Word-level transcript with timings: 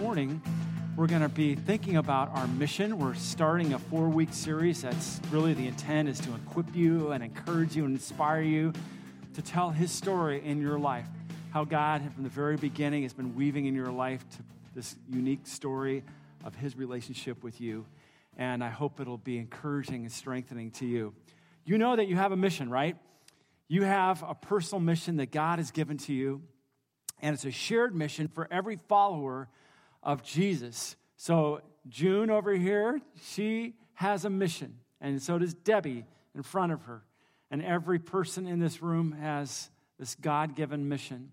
morning, 0.00 0.40
we're 0.96 1.06
going 1.06 1.20
to 1.20 1.28
be 1.28 1.54
thinking 1.54 1.98
about 1.98 2.30
our 2.34 2.46
mission. 2.46 2.98
We're 2.98 3.12
starting 3.12 3.74
a 3.74 3.78
four 3.78 4.08
week 4.08 4.32
series 4.32 4.80
that's 4.80 5.20
really 5.30 5.52
the 5.52 5.66
intent 5.66 6.08
is 6.08 6.18
to 6.20 6.34
equip 6.36 6.74
you 6.74 7.12
and 7.12 7.22
encourage 7.22 7.76
you 7.76 7.84
and 7.84 7.92
inspire 7.92 8.40
you 8.40 8.72
to 9.34 9.42
tell 9.42 9.68
His 9.68 9.92
story 9.92 10.42
in 10.42 10.58
your 10.58 10.78
life. 10.78 11.04
How 11.50 11.66
God, 11.66 12.00
from 12.14 12.22
the 12.22 12.30
very 12.30 12.56
beginning, 12.56 13.02
has 13.02 13.12
been 13.12 13.34
weaving 13.34 13.66
in 13.66 13.74
your 13.74 13.90
life 13.90 14.24
to 14.30 14.38
this 14.74 14.96
unique 15.06 15.46
story 15.46 16.02
of 16.44 16.54
His 16.54 16.76
relationship 16.76 17.44
with 17.44 17.60
you. 17.60 17.84
And 18.38 18.64
I 18.64 18.70
hope 18.70 19.00
it'll 19.00 19.18
be 19.18 19.36
encouraging 19.36 20.04
and 20.04 20.12
strengthening 20.12 20.70
to 20.72 20.86
you. 20.86 21.12
You 21.66 21.76
know 21.76 21.94
that 21.94 22.08
you 22.08 22.16
have 22.16 22.32
a 22.32 22.38
mission, 22.38 22.70
right? 22.70 22.96
You 23.68 23.82
have 23.82 24.24
a 24.26 24.34
personal 24.34 24.80
mission 24.80 25.18
that 25.18 25.30
God 25.30 25.58
has 25.58 25.70
given 25.70 25.98
to 25.98 26.14
you 26.14 26.40
and 27.22 27.34
it's 27.34 27.44
a 27.44 27.50
shared 27.50 27.94
mission 27.94 28.28
for 28.28 28.48
every 28.50 28.76
follower 28.76 29.48
of 30.02 30.22
Jesus. 30.22 30.96
So, 31.16 31.60
June 31.88 32.30
over 32.30 32.54
here, 32.54 33.00
she 33.22 33.74
has 33.94 34.24
a 34.24 34.30
mission, 34.30 34.76
and 35.00 35.20
so 35.22 35.38
does 35.38 35.54
Debbie 35.54 36.04
in 36.34 36.42
front 36.42 36.72
of 36.72 36.82
her. 36.82 37.02
And 37.50 37.62
every 37.62 37.98
person 37.98 38.46
in 38.46 38.60
this 38.60 38.80
room 38.82 39.12
has 39.12 39.70
this 39.98 40.14
God 40.14 40.54
given 40.54 40.88
mission 40.88 41.32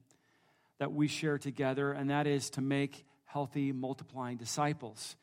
that 0.80 0.92
we 0.92 1.08
share 1.08 1.38
together, 1.38 1.92
and 1.92 2.10
that 2.10 2.28
is 2.28 2.50
to 2.52 2.62
make 2.62 3.06
healthy, 3.26 3.72
multiplying 3.72 4.38
disciples, 4.38 5.16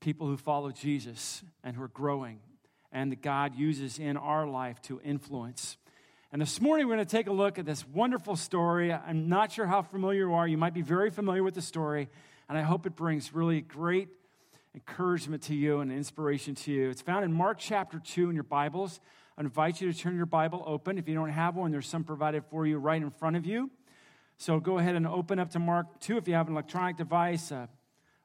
people 0.00 0.26
who 0.26 0.36
follow 0.36 0.70
Jesus 0.70 1.42
and 1.64 1.76
who 1.76 1.82
are 1.82 1.88
growing, 1.88 2.40
and 2.92 3.12
that 3.12 3.22
God 3.22 3.54
uses 3.54 3.98
in 3.98 4.16
our 4.16 4.46
life 4.46 4.80
to 4.82 5.00
influence. 5.04 5.76
And 6.32 6.42
this 6.42 6.60
morning, 6.60 6.86
we're 6.86 6.96
going 6.96 7.06
to 7.06 7.10
take 7.10 7.28
a 7.28 7.32
look 7.32 7.58
at 7.58 7.64
this 7.64 7.86
wonderful 7.86 8.36
story. 8.36 8.92
I'm 8.92 9.28
not 9.28 9.52
sure 9.52 9.66
how 9.66 9.82
familiar 9.82 10.26
you 10.26 10.34
are. 10.34 10.46
You 10.46 10.58
might 10.58 10.74
be 10.74 10.82
very 10.82 11.10
familiar 11.10 11.42
with 11.42 11.54
the 11.54 11.62
story, 11.62 12.08
and 12.48 12.56
I 12.56 12.62
hope 12.62 12.86
it 12.86 12.94
brings 12.94 13.34
really 13.34 13.60
great 13.60 14.08
encouragement 14.74 15.42
to 15.44 15.54
you 15.54 15.80
and 15.80 15.90
inspiration 15.90 16.54
to 16.54 16.72
you. 16.72 16.90
It's 16.90 17.02
found 17.02 17.24
in 17.24 17.32
Mark 17.32 17.58
chapter 17.58 17.98
2 17.98 18.28
in 18.28 18.34
your 18.34 18.44
Bibles. 18.44 19.00
I 19.36 19.40
invite 19.40 19.80
you 19.80 19.92
to 19.92 19.98
turn 19.98 20.16
your 20.16 20.26
Bible 20.26 20.62
open. 20.66 20.98
If 20.98 21.08
you 21.08 21.14
don't 21.14 21.30
have 21.30 21.56
one, 21.56 21.70
there's 21.70 21.88
some 21.88 22.04
provided 22.04 22.44
for 22.50 22.66
you 22.66 22.78
right 22.78 23.00
in 23.00 23.10
front 23.10 23.36
of 23.36 23.46
you. 23.46 23.70
So 24.38 24.60
go 24.60 24.78
ahead 24.78 24.94
and 24.94 25.06
open 25.06 25.38
up 25.38 25.50
to 25.50 25.58
Mark 25.58 26.00
2. 26.00 26.18
If 26.18 26.28
you 26.28 26.34
have 26.34 26.46
an 26.46 26.52
electronic 26.52 26.96
device, 26.96 27.50
a, 27.50 27.68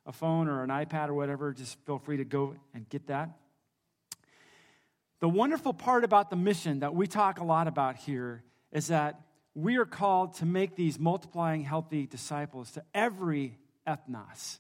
a 0.06 0.12
phone 0.12 0.48
or 0.48 0.64
an 0.64 0.70
iPad 0.70 1.08
or 1.08 1.14
whatever, 1.14 1.54
just 1.54 1.78
feel 1.86 2.00
free 2.00 2.18
to 2.18 2.26
go 2.26 2.56
and 2.74 2.88
get 2.90 3.08
that. 3.08 3.30
The 5.20 5.30
wonderful 5.30 5.74
part 5.74 6.04
about 6.04 6.30
the 6.30 6.36
mission 6.36 6.80
that 6.80 6.94
we 6.94 7.08
talk 7.08 7.40
a 7.40 7.44
lot 7.44 7.68
about 7.68 7.96
here 7.96 8.44
is 8.72 8.88
that 8.88 9.22
we 9.54 9.78
are 9.78 9.86
called 9.86 10.36
to 10.36 10.46
make 10.46 10.76
these 10.76 11.00
multiplying 11.00 11.64
healthy 11.64 12.08
disciples 12.08 12.72
to 12.72 12.84
every 12.94 13.58
ethnos, 13.88 14.60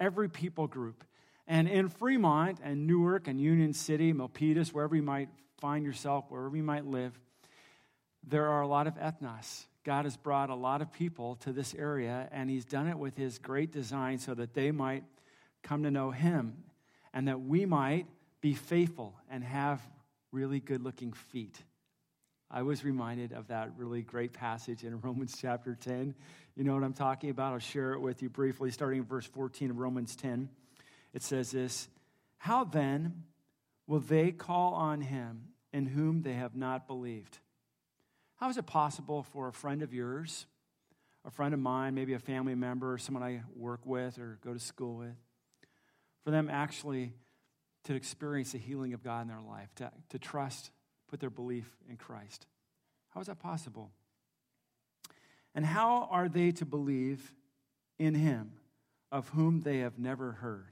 every 0.00 0.28
people 0.28 0.66
group. 0.66 1.04
And 1.46 1.68
in 1.68 1.88
Fremont 1.88 2.58
and 2.62 2.86
Newark 2.86 3.26
and 3.26 3.40
Union 3.40 3.72
City, 3.72 4.12
Milpitas, 4.12 4.68
wherever 4.68 4.94
you 4.94 5.02
might 5.02 5.30
find 5.60 5.84
yourself, 5.84 6.26
wherever 6.28 6.56
you 6.56 6.62
might 6.62 6.86
live, 6.86 7.18
there 8.26 8.48
are 8.48 8.60
a 8.60 8.68
lot 8.68 8.86
of 8.86 8.94
ethnos. 8.96 9.64
God 9.84 10.04
has 10.04 10.16
brought 10.16 10.50
a 10.50 10.54
lot 10.54 10.82
of 10.82 10.92
people 10.92 11.36
to 11.36 11.52
this 11.52 11.74
area, 11.74 12.28
and 12.30 12.50
He's 12.50 12.66
done 12.66 12.88
it 12.88 12.98
with 12.98 13.16
His 13.16 13.38
great 13.38 13.72
design 13.72 14.18
so 14.18 14.34
that 14.34 14.52
they 14.52 14.70
might 14.70 15.04
come 15.62 15.84
to 15.84 15.90
know 15.90 16.10
Him 16.10 16.64
and 17.14 17.28
that 17.28 17.40
we 17.40 17.64
might 17.64 18.06
be 18.40 18.54
faithful 18.54 19.14
and 19.30 19.42
have 19.42 19.80
really 20.30 20.60
good 20.60 20.82
looking 20.82 21.12
feet. 21.12 21.58
I 22.50 22.62
was 22.62 22.82
reminded 22.82 23.32
of 23.32 23.48
that 23.48 23.72
really 23.76 24.02
great 24.02 24.32
passage 24.32 24.84
in 24.84 25.00
Romans 25.02 25.36
chapter 25.38 25.74
10. 25.74 26.14
You 26.56 26.64
know 26.64 26.74
what 26.74 26.82
I'm 26.82 26.94
talking 26.94 27.30
about? 27.30 27.52
I'll 27.52 27.58
share 27.58 27.92
it 27.92 28.00
with 28.00 28.22
you 28.22 28.30
briefly, 28.30 28.70
starting 28.70 29.00
in 29.00 29.04
verse 29.04 29.26
14 29.26 29.70
of 29.70 29.78
Romans 29.78 30.16
10. 30.16 30.48
It 31.12 31.22
says 31.22 31.50
this 31.50 31.88
How 32.38 32.64
then 32.64 33.24
will 33.86 34.00
they 34.00 34.32
call 34.32 34.74
on 34.74 35.00
him 35.00 35.48
in 35.72 35.86
whom 35.86 36.22
they 36.22 36.34
have 36.34 36.56
not 36.56 36.86
believed? 36.86 37.38
How 38.36 38.48
is 38.48 38.56
it 38.56 38.66
possible 38.66 39.24
for 39.24 39.48
a 39.48 39.52
friend 39.52 39.82
of 39.82 39.92
yours, 39.92 40.46
a 41.24 41.30
friend 41.30 41.52
of 41.52 41.60
mine, 41.60 41.94
maybe 41.94 42.14
a 42.14 42.18
family 42.18 42.54
member, 42.54 42.94
or 42.94 42.98
someone 42.98 43.22
I 43.22 43.42
work 43.54 43.84
with 43.84 44.18
or 44.18 44.38
go 44.44 44.54
to 44.54 44.60
school 44.60 44.96
with, 44.96 45.16
for 46.24 46.30
them 46.30 46.48
actually 46.48 47.12
to 47.84 47.94
experience 47.94 48.52
the 48.52 48.58
healing 48.58 48.94
of 48.94 49.02
God 49.02 49.22
in 49.22 49.28
their 49.28 49.40
life, 49.40 49.74
to, 49.76 49.90
to 50.10 50.18
trust, 50.18 50.70
put 51.08 51.20
their 51.20 51.30
belief 51.30 51.68
in 51.88 51.96
Christ. 51.96 52.46
How 53.10 53.20
is 53.20 53.26
that 53.26 53.38
possible? 53.38 53.90
And 55.54 55.64
how 55.64 56.08
are 56.10 56.28
they 56.28 56.52
to 56.52 56.64
believe 56.64 57.32
in 57.98 58.14
Him 58.14 58.52
of 59.10 59.28
whom 59.30 59.62
they 59.62 59.78
have 59.78 59.98
never 59.98 60.32
heard? 60.32 60.68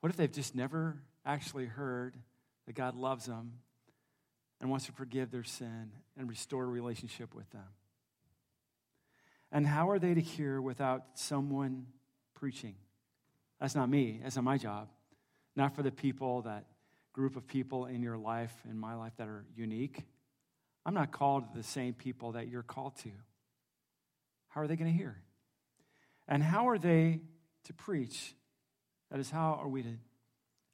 What 0.00 0.10
if 0.10 0.16
they've 0.16 0.30
just 0.30 0.54
never 0.54 0.98
actually 1.24 1.66
heard 1.66 2.14
that 2.66 2.74
God 2.74 2.94
loves 2.94 3.26
them 3.26 3.54
and 4.60 4.70
wants 4.70 4.86
to 4.86 4.92
forgive 4.92 5.30
their 5.30 5.44
sin 5.44 5.90
and 6.16 6.28
restore 6.28 6.64
a 6.64 6.68
relationship 6.68 7.34
with 7.34 7.50
them? 7.50 7.68
And 9.50 9.66
how 9.66 9.90
are 9.90 9.98
they 9.98 10.14
to 10.14 10.20
hear 10.20 10.60
without 10.60 11.04
someone 11.14 11.86
preaching? 12.34 12.74
That's 13.60 13.74
not 13.74 13.88
me, 13.88 14.20
that's 14.22 14.36
not 14.36 14.44
my 14.44 14.58
job 14.58 14.88
not 15.56 15.74
for 15.74 15.82
the 15.82 15.90
people, 15.90 16.42
that 16.42 16.64
group 17.14 17.36
of 17.36 17.46
people 17.46 17.86
in 17.86 18.02
your 18.02 18.18
life, 18.18 18.52
in 18.68 18.78
my 18.78 18.94
life, 18.94 19.12
that 19.16 19.28
are 19.28 19.46
unique. 19.56 20.02
I'm 20.84 20.92
not 20.92 21.12
called 21.12 21.50
to 21.50 21.56
the 21.56 21.64
same 21.64 21.94
people 21.94 22.32
that 22.32 22.48
you're 22.48 22.62
called 22.62 22.96
to. 22.96 23.10
How 24.48 24.60
are 24.60 24.66
they 24.66 24.76
going 24.76 24.90
to 24.90 24.96
hear? 24.96 25.16
And 26.28 26.42
how 26.42 26.68
are 26.68 26.78
they 26.78 27.20
to 27.64 27.72
preach? 27.72 28.34
That 29.10 29.20
is, 29.20 29.30
how 29.30 29.58
are 29.62 29.68
we 29.68 29.82
to 29.82 29.94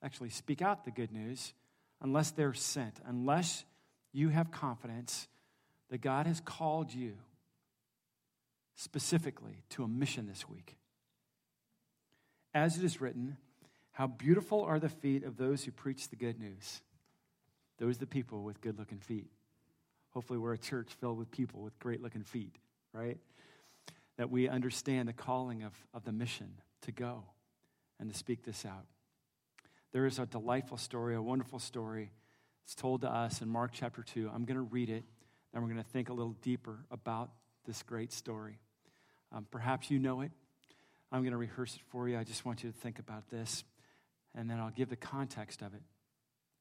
actually 0.02 0.30
speak 0.30 0.62
out 0.62 0.84
the 0.84 0.90
good 0.90 1.12
news 1.12 1.52
unless 2.00 2.30
they're 2.30 2.54
sent, 2.54 3.00
unless 3.06 3.64
you 4.12 4.30
have 4.30 4.50
confidence 4.50 5.28
that 5.90 6.00
God 6.00 6.26
has 6.26 6.40
called 6.40 6.92
you 6.92 7.14
specifically 8.76 9.62
to 9.70 9.84
a 9.84 9.88
mission 9.88 10.26
this 10.26 10.48
week? 10.48 10.76
As 12.54 12.78
it 12.78 12.84
is 12.84 13.00
written, 13.00 13.36
how 14.00 14.06
beautiful 14.06 14.62
are 14.62 14.78
the 14.78 14.88
feet 14.88 15.25
of 15.25 15.37
those 15.37 15.62
who 15.62 15.71
preach 15.71 16.09
the 16.09 16.16
good 16.16 16.41
news. 16.41 16.81
Those 17.78 17.97
are 17.97 17.99
the 17.99 18.06
people 18.06 18.43
with 18.43 18.62
good 18.62 18.78
looking 18.78 19.00
feet. 19.00 19.27
Hopefully, 20.15 20.38
we're 20.38 20.55
a 20.55 20.59
church 20.59 20.88
filled 20.99 21.19
with 21.19 21.31
people 21.31 21.61
with 21.61 21.78
great 21.78 22.00
looking 22.00 22.22
feet, 22.25 22.56
right? 22.94 23.19
That 24.16 24.31
we 24.31 24.49
understand 24.49 25.06
the 25.06 25.12
calling 25.12 25.65
of, 25.65 25.75
of 25.93 26.06
the 26.06 26.12
mission 26.12 26.50
to 26.81 26.93
go 26.93 27.25
and 27.99 28.11
to 28.11 28.16
speak 28.16 28.43
this 28.43 28.65
out. 28.65 28.87
There 29.93 30.06
is 30.06 30.19
a 30.19 30.25
delightful 30.25 30.78
story, 30.78 31.15
a 31.15 31.21
wonderful 31.21 31.59
story. 31.59 32.11
It's 32.65 32.75
told 32.75 33.03
to 33.03 33.12
us 33.12 33.43
in 33.43 33.50
Mark 33.50 33.72
chapter 33.75 34.03
2. 34.03 34.31
I'm 34.34 34.47
going 34.47 34.56
to 34.56 34.62
read 34.62 34.88
it, 34.88 35.05
and 35.53 35.62
we're 35.62 35.69
going 35.69 35.84
to 35.84 35.91
think 35.91 36.09
a 36.09 36.15
little 36.15 36.37
deeper 36.41 36.87
about 36.91 37.28
this 37.67 37.82
great 37.82 38.15
story. 38.15 38.61
Um, 39.31 39.47
perhaps 39.50 39.91
you 39.91 39.99
know 39.99 40.22
it. 40.22 40.31
I'm 41.12 41.21
going 41.21 41.32
to 41.32 41.37
rehearse 41.37 41.75
it 41.75 41.82
for 41.91 42.09
you. 42.09 42.17
I 42.17 42.25
just 42.25 42.47
want 42.47 42.65
you 42.65 42.71
to 42.71 42.78
think 42.78 42.99
about 42.99 43.28
this 43.28 43.62
and 44.34 44.48
then 44.48 44.58
I'll 44.58 44.70
give 44.70 44.88
the 44.88 44.96
context 44.96 45.62
of 45.62 45.74
it. 45.74 45.82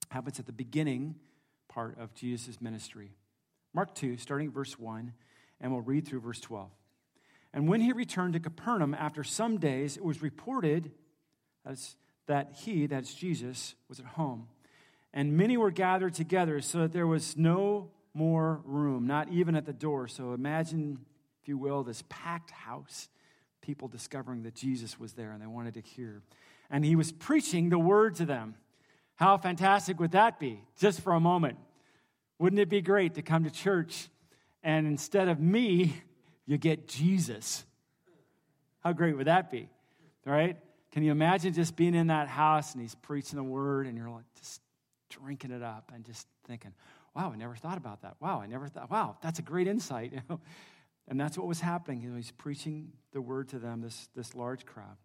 it 0.09 0.13
happens 0.13 0.39
at 0.39 0.45
the 0.45 0.51
beginning 0.51 1.15
part 1.67 1.97
of 1.99 2.13
Jesus' 2.13 2.59
ministry. 2.61 3.11
Mark 3.73 3.93
2, 3.95 4.17
starting 4.17 4.51
verse 4.51 4.77
1, 4.79 5.13
and 5.61 5.71
we'll 5.71 5.81
read 5.81 6.07
through 6.07 6.21
verse 6.21 6.39
12. 6.39 6.69
And 7.53 7.67
when 7.67 7.81
he 7.81 7.93
returned 7.93 8.33
to 8.33 8.39
Capernaum 8.39 8.93
after 8.93 9.23
some 9.23 9.57
days, 9.57 9.97
it 9.97 10.03
was 10.03 10.21
reported 10.21 10.91
that 12.27 12.51
he, 12.53 12.85
that's 12.85 13.13
Jesus, 13.13 13.75
was 13.87 13.99
at 13.99 14.05
home. 14.05 14.47
And 15.13 15.35
many 15.35 15.57
were 15.57 15.71
gathered 15.71 16.13
together 16.13 16.61
so 16.61 16.79
that 16.79 16.93
there 16.93 17.07
was 17.07 17.35
no 17.35 17.89
more 18.13 18.61
room, 18.65 19.07
not 19.07 19.29
even 19.29 19.55
at 19.55 19.65
the 19.65 19.73
door. 19.73 20.07
So 20.07 20.33
imagine, 20.33 20.99
if 21.41 21.47
you 21.47 21.57
will, 21.57 21.83
this 21.83 22.03
packed 22.09 22.51
house, 22.51 23.09
people 23.61 23.87
discovering 23.87 24.43
that 24.43 24.55
Jesus 24.55 24.99
was 24.99 25.13
there 25.13 25.31
and 25.31 25.41
they 25.41 25.47
wanted 25.47 25.73
to 25.75 25.81
hear 25.81 26.21
and 26.69 26.85
he 26.85 26.95
was 26.95 27.11
preaching 27.11 27.69
the 27.69 27.79
word 27.79 28.15
to 28.15 28.25
them. 28.25 28.55
How 29.15 29.37
fantastic 29.37 29.99
would 29.99 30.11
that 30.11 30.39
be? 30.39 30.63
Just 30.77 31.01
for 31.01 31.13
a 31.13 31.19
moment. 31.19 31.57
Wouldn't 32.37 32.59
it 32.59 32.69
be 32.69 32.81
great 32.81 33.15
to 33.15 33.21
come 33.21 33.43
to 33.43 33.51
church 33.51 34.09
and 34.63 34.87
instead 34.87 35.27
of 35.27 35.39
me, 35.39 35.93
you 36.45 36.57
get 36.57 36.87
Jesus? 36.87 37.65
How 38.81 38.93
great 38.93 39.17
would 39.17 39.27
that 39.27 39.51
be? 39.51 39.69
Right? 40.25 40.57
Can 40.91 41.03
you 41.03 41.11
imagine 41.11 41.53
just 41.53 41.75
being 41.75 41.95
in 41.95 42.07
that 42.07 42.27
house 42.27 42.73
and 42.73 42.81
he's 42.81 42.95
preaching 42.95 43.37
the 43.37 43.43
word 43.43 43.87
and 43.87 43.97
you're 43.97 44.09
like 44.09 44.25
just 44.37 44.61
drinking 45.09 45.51
it 45.51 45.63
up 45.63 45.91
and 45.93 46.05
just 46.05 46.27
thinking, 46.47 46.73
wow, 47.15 47.31
I 47.33 47.37
never 47.37 47.55
thought 47.55 47.77
about 47.77 48.01
that. 48.01 48.15
Wow, 48.19 48.41
I 48.41 48.47
never 48.47 48.67
thought, 48.67 48.89
wow, 48.89 49.17
that's 49.21 49.39
a 49.39 49.41
great 49.41 49.67
insight. 49.67 50.13
and 51.07 51.19
that's 51.19 51.37
what 51.37 51.47
was 51.47 51.59
happening. 51.59 52.13
He's 52.15 52.31
preaching 52.31 52.91
the 53.11 53.21
word 53.21 53.49
to 53.49 53.59
them, 53.59 53.81
this, 53.81 54.09
this 54.15 54.35
large 54.35 54.65
crowd. 54.65 54.97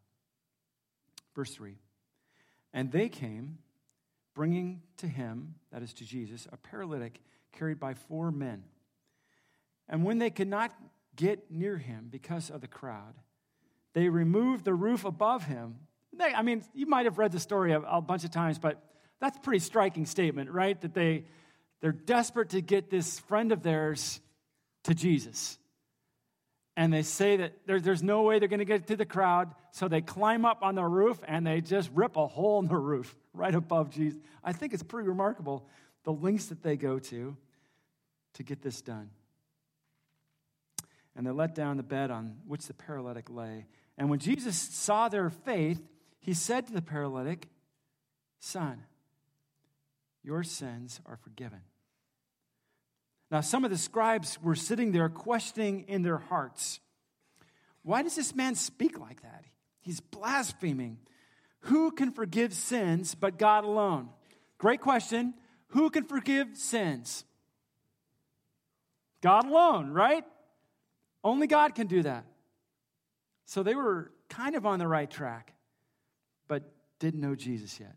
Verse 1.34 1.54
3 1.54 1.76
And 2.72 2.90
they 2.90 3.08
came, 3.08 3.58
bringing 4.34 4.82
to 4.98 5.06
him, 5.06 5.54
that 5.72 5.82
is 5.82 5.92
to 5.94 6.04
Jesus, 6.04 6.46
a 6.52 6.56
paralytic 6.56 7.20
carried 7.52 7.78
by 7.78 7.94
four 7.94 8.30
men. 8.30 8.64
And 9.88 10.04
when 10.04 10.18
they 10.18 10.30
could 10.30 10.48
not 10.48 10.72
get 11.16 11.50
near 11.50 11.76
him 11.76 12.08
because 12.10 12.50
of 12.50 12.60
the 12.60 12.66
crowd, 12.66 13.14
they 13.92 14.08
removed 14.08 14.64
the 14.64 14.74
roof 14.74 15.04
above 15.04 15.44
him. 15.44 15.76
They, 16.12 16.32
I 16.32 16.42
mean, 16.42 16.64
you 16.74 16.86
might 16.86 17.06
have 17.06 17.18
read 17.18 17.32
the 17.32 17.40
story 17.40 17.72
a, 17.72 17.80
a 17.80 18.00
bunch 18.00 18.24
of 18.24 18.30
times, 18.30 18.58
but 18.58 18.82
that's 19.20 19.36
a 19.36 19.40
pretty 19.40 19.60
striking 19.60 20.06
statement, 20.06 20.50
right? 20.50 20.80
That 20.80 20.94
they, 20.94 21.24
they're 21.80 21.92
desperate 21.92 22.50
to 22.50 22.60
get 22.60 22.90
this 22.90 23.18
friend 23.20 23.52
of 23.52 23.62
theirs 23.62 24.20
to 24.84 24.94
Jesus. 24.94 25.58
And 26.76 26.92
they 26.92 27.02
say 27.02 27.36
that 27.36 27.66
there, 27.66 27.80
there's 27.80 28.02
no 28.02 28.22
way 28.22 28.38
they're 28.38 28.48
going 28.48 28.58
to 28.58 28.64
get 28.64 28.88
to 28.88 28.96
the 28.96 29.06
crowd, 29.06 29.54
so 29.70 29.86
they 29.86 30.00
climb 30.00 30.44
up 30.44 30.62
on 30.62 30.74
the 30.74 30.84
roof 30.84 31.20
and 31.26 31.46
they 31.46 31.60
just 31.60 31.90
rip 31.94 32.16
a 32.16 32.26
hole 32.26 32.58
in 32.60 32.66
the 32.66 32.76
roof 32.76 33.14
right 33.32 33.54
above 33.54 33.90
Jesus. 33.90 34.18
I 34.42 34.52
think 34.52 34.74
it's 34.74 34.82
pretty 34.82 35.08
remarkable 35.08 35.68
the 36.04 36.12
lengths 36.12 36.46
that 36.46 36.62
they 36.62 36.76
go 36.76 36.98
to 36.98 37.36
to 38.34 38.42
get 38.42 38.62
this 38.62 38.82
done. 38.82 39.10
And 41.16 41.26
they 41.26 41.30
let 41.30 41.54
down 41.54 41.76
the 41.76 41.84
bed 41.84 42.10
on 42.10 42.38
which 42.46 42.66
the 42.66 42.74
paralytic 42.74 43.30
lay. 43.30 43.66
And 43.96 44.10
when 44.10 44.18
Jesus 44.18 44.56
saw 44.56 45.08
their 45.08 45.30
faith, 45.30 45.80
he 46.18 46.34
said 46.34 46.66
to 46.66 46.72
the 46.72 46.82
paralytic, 46.82 47.48
Son, 48.40 48.82
your 50.22 50.42
sins 50.42 51.00
are 51.06 51.16
forgiven. 51.16 51.60
Now, 53.34 53.40
some 53.40 53.64
of 53.64 53.72
the 53.72 53.78
scribes 53.78 54.40
were 54.40 54.54
sitting 54.54 54.92
there 54.92 55.08
questioning 55.08 55.86
in 55.88 56.02
their 56.02 56.18
hearts 56.18 56.78
why 57.82 58.02
does 58.04 58.14
this 58.14 58.32
man 58.32 58.54
speak 58.54 59.00
like 59.00 59.22
that? 59.22 59.44
He's 59.80 59.98
blaspheming. 59.98 60.98
Who 61.62 61.90
can 61.90 62.12
forgive 62.12 62.54
sins 62.54 63.16
but 63.16 63.36
God 63.36 63.64
alone? 63.64 64.10
Great 64.56 64.80
question. 64.80 65.34
Who 65.70 65.90
can 65.90 66.04
forgive 66.04 66.56
sins? 66.56 67.24
God 69.20 69.46
alone, 69.46 69.90
right? 69.90 70.24
Only 71.24 71.48
God 71.48 71.74
can 71.74 71.88
do 71.88 72.02
that. 72.04 72.26
So 73.46 73.64
they 73.64 73.74
were 73.74 74.12
kind 74.28 74.54
of 74.54 74.64
on 74.64 74.78
the 74.78 74.86
right 74.86 75.10
track, 75.10 75.54
but 76.46 76.62
didn't 77.00 77.20
know 77.20 77.34
Jesus 77.34 77.80
yet. 77.80 77.96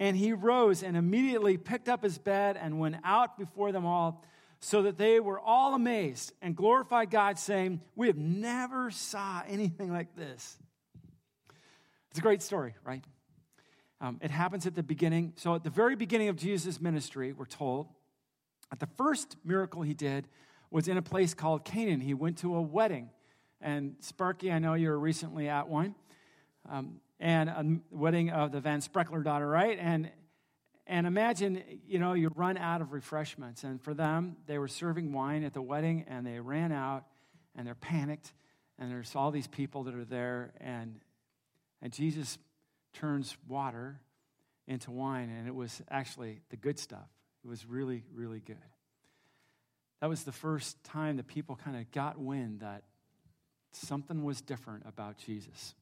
And 0.00 0.16
he 0.16 0.32
rose 0.32 0.82
and 0.82 0.96
immediately 0.96 1.56
picked 1.56 1.88
up 1.88 2.02
his 2.02 2.18
bed 2.18 2.56
and 2.60 2.80
went 2.80 2.96
out 3.04 3.38
before 3.38 3.72
them 3.72 3.86
all, 3.86 4.24
so 4.60 4.82
that 4.82 4.96
they 4.96 5.18
were 5.20 5.40
all 5.40 5.74
amazed 5.74 6.32
and 6.40 6.54
glorified 6.54 7.10
God, 7.10 7.38
saying, 7.38 7.80
We 7.96 8.06
have 8.06 8.16
never 8.16 8.90
saw 8.90 9.42
anything 9.48 9.92
like 9.92 10.14
this. 10.16 10.56
It's 12.10 12.18
a 12.18 12.22
great 12.22 12.42
story, 12.42 12.74
right? 12.84 13.02
Um, 14.00 14.18
it 14.20 14.30
happens 14.30 14.66
at 14.66 14.74
the 14.74 14.82
beginning. 14.82 15.32
So, 15.36 15.54
at 15.54 15.64
the 15.64 15.70
very 15.70 15.96
beginning 15.96 16.28
of 16.28 16.36
Jesus' 16.36 16.80
ministry, 16.80 17.32
we're 17.32 17.46
told, 17.46 17.88
that 18.70 18.80
the 18.80 18.88
first 18.96 19.36
miracle 19.44 19.82
he 19.82 19.94
did 19.94 20.26
was 20.70 20.88
in 20.88 20.96
a 20.96 21.02
place 21.02 21.34
called 21.34 21.64
Cana. 21.64 22.02
He 22.02 22.14
went 22.14 22.38
to 22.38 22.56
a 22.56 22.62
wedding. 22.62 23.10
And 23.60 23.96
Sparky, 24.00 24.50
I 24.50 24.58
know 24.58 24.74
you 24.74 24.88
were 24.88 24.98
recently 24.98 25.48
at 25.48 25.68
one. 25.68 25.94
Um, 26.68 27.00
and 27.22 27.48
a 27.48 27.80
wedding 27.94 28.30
of 28.30 28.50
the 28.50 28.60
Van 28.60 28.80
Spreckler 28.80 29.22
daughter, 29.22 29.46
right? 29.46 29.78
And 29.80 30.10
and 30.84 31.06
imagine, 31.06 31.62
you 31.86 32.00
know, 32.00 32.12
you 32.12 32.32
run 32.34 32.58
out 32.58 32.80
of 32.82 32.92
refreshments. 32.92 33.62
And 33.62 33.80
for 33.80 33.94
them, 33.94 34.36
they 34.46 34.58
were 34.58 34.66
serving 34.66 35.12
wine 35.12 35.44
at 35.44 35.54
the 35.54 35.62
wedding 35.62 36.04
and 36.08 36.26
they 36.26 36.40
ran 36.40 36.72
out 36.72 37.04
and 37.54 37.64
they're 37.64 37.76
panicked. 37.76 38.34
And 38.80 38.90
there's 38.90 39.14
all 39.14 39.30
these 39.30 39.46
people 39.46 39.84
that 39.84 39.94
are 39.94 40.04
there. 40.04 40.52
And, 40.60 40.98
and 41.80 41.92
Jesus 41.92 42.36
turns 42.92 43.36
water 43.46 44.00
into 44.66 44.90
wine. 44.90 45.30
And 45.30 45.46
it 45.46 45.54
was 45.54 45.80
actually 45.88 46.40
the 46.50 46.56
good 46.56 46.80
stuff. 46.80 47.08
It 47.44 47.48
was 47.48 47.64
really, 47.64 48.02
really 48.12 48.40
good. 48.40 48.56
That 50.00 50.08
was 50.08 50.24
the 50.24 50.32
first 50.32 50.82
time 50.82 51.16
that 51.18 51.28
people 51.28 51.54
kind 51.54 51.76
of 51.76 51.88
got 51.92 52.18
wind 52.18 52.60
that 52.60 52.82
something 53.70 54.24
was 54.24 54.40
different 54.40 54.82
about 54.84 55.16
Jesus. 55.16 55.74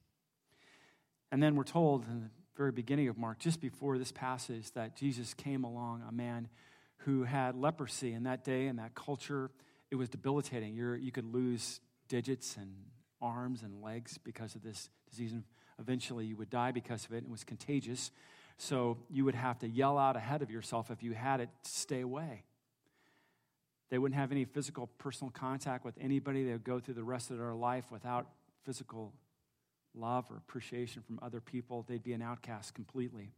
And 1.31 1.41
then 1.41 1.55
we're 1.55 1.63
told 1.63 2.05
in 2.07 2.21
the 2.21 2.29
very 2.57 2.71
beginning 2.71 3.07
of 3.07 3.17
Mark, 3.17 3.39
just 3.39 3.61
before 3.61 3.97
this 3.97 4.11
passage, 4.11 4.71
that 4.73 4.95
Jesus 4.95 5.33
came 5.33 5.63
along 5.63 6.03
a 6.07 6.11
man 6.11 6.49
who 6.97 7.23
had 7.23 7.55
leprosy. 7.55 8.13
In 8.13 8.23
that 8.23 8.43
day, 8.43 8.67
in 8.67 8.75
that 8.75 8.95
culture, 8.95 9.49
it 9.89 9.95
was 9.95 10.09
debilitating. 10.09 10.75
You're, 10.75 10.95
you 10.95 11.11
could 11.11 11.25
lose 11.25 11.79
digits 12.07 12.57
and 12.57 12.71
arms 13.21 13.63
and 13.63 13.81
legs 13.81 14.17
because 14.17 14.55
of 14.55 14.63
this 14.63 14.89
disease. 15.09 15.31
And 15.31 15.43
eventually, 15.79 16.25
you 16.25 16.35
would 16.35 16.49
die 16.49 16.71
because 16.71 17.05
of 17.05 17.13
it. 17.13 17.23
It 17.23 17.29
was 17.29 17.43
contagious. 17.43 18.11
So 18.57 18.97
you 19.09 19.25
would 19.25 19.35
have 19.35 19.57
to 19.59 19.67
yell 19.67 19.97
out 19.97 20.15
ahead 20.15 20.41
of 20.41 20.51
yourself 20.51 20.91
if 20.91 21.01
you 21.01 21.13
had 21.13 21.39
it 21.39 21.49
to 21.63 21.69
stay 21.69 22.01
away. 22.01 22.43
They 23.89 23.97
wouldn't 23.97 24.19
have 24.19 24.31
any 24.31 24.45
physical 24.45 24.87
personal 24.97 25.31
contact 25.31 25.83
with 25.83 25.95
anybody. 25.99 26.43
They 26.43 26.51
would 26.51 26.63
go 26.63 26.79
through 26.79 26.93
the 26.93 27.03
rest 27.03 27.31
of 27.31 27.37
their 27.37 27.53
life 27.53 27.85
without 27.91 28.27
physical 28.63 29.13
love 29.95 30.25
or 30.29 30.37
appreciation 30.37 31.01
from 31.01 31.19
other 31.21 31.41
people, 31.41 31.85
they'd 31.87 32.03
be 32.03 32.13
an 32.13 32.21
outcast 32.21 32.73
completely. 32.73 33.31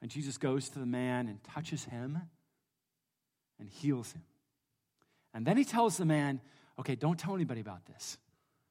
And 0.00 0.10
Jesus 0.10 0.36
goes 0.36 0.68
to 0.70 0.78
the 0.78 0.86
man 0.86 1.28
and 1.28 1.42
touches 1.44 1.84
him 1.84 2.18
and 3.58 3.68
heals 3.68 4.12
him. 4.12 4.22
And 5.34 5.46
then 5.46 5.56
he 5.56 5.64
tells 5.64 5.96
the 5.96 6.04
man, 6.04 6.40
okay, 6.78 6.94
don't 6.94 7.18
tell 7.18 7.34
anybody 7.34 7.60
about 7.60 7.86
this. 7.86 8.18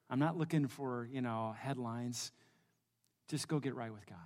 I'm 0.09 0.19
not 0.19 0.37
looking 0.37 0.67
for, 0.67 1.07
you 1.11 1.21
know, 1.21 1.55
headlines. 1.57 2.31
Just 3.29 3.47
go 3.47 3.59
get 3.59 3.75
right 3.75 3.91
with 3.91 4.05
God. 4.05 4.17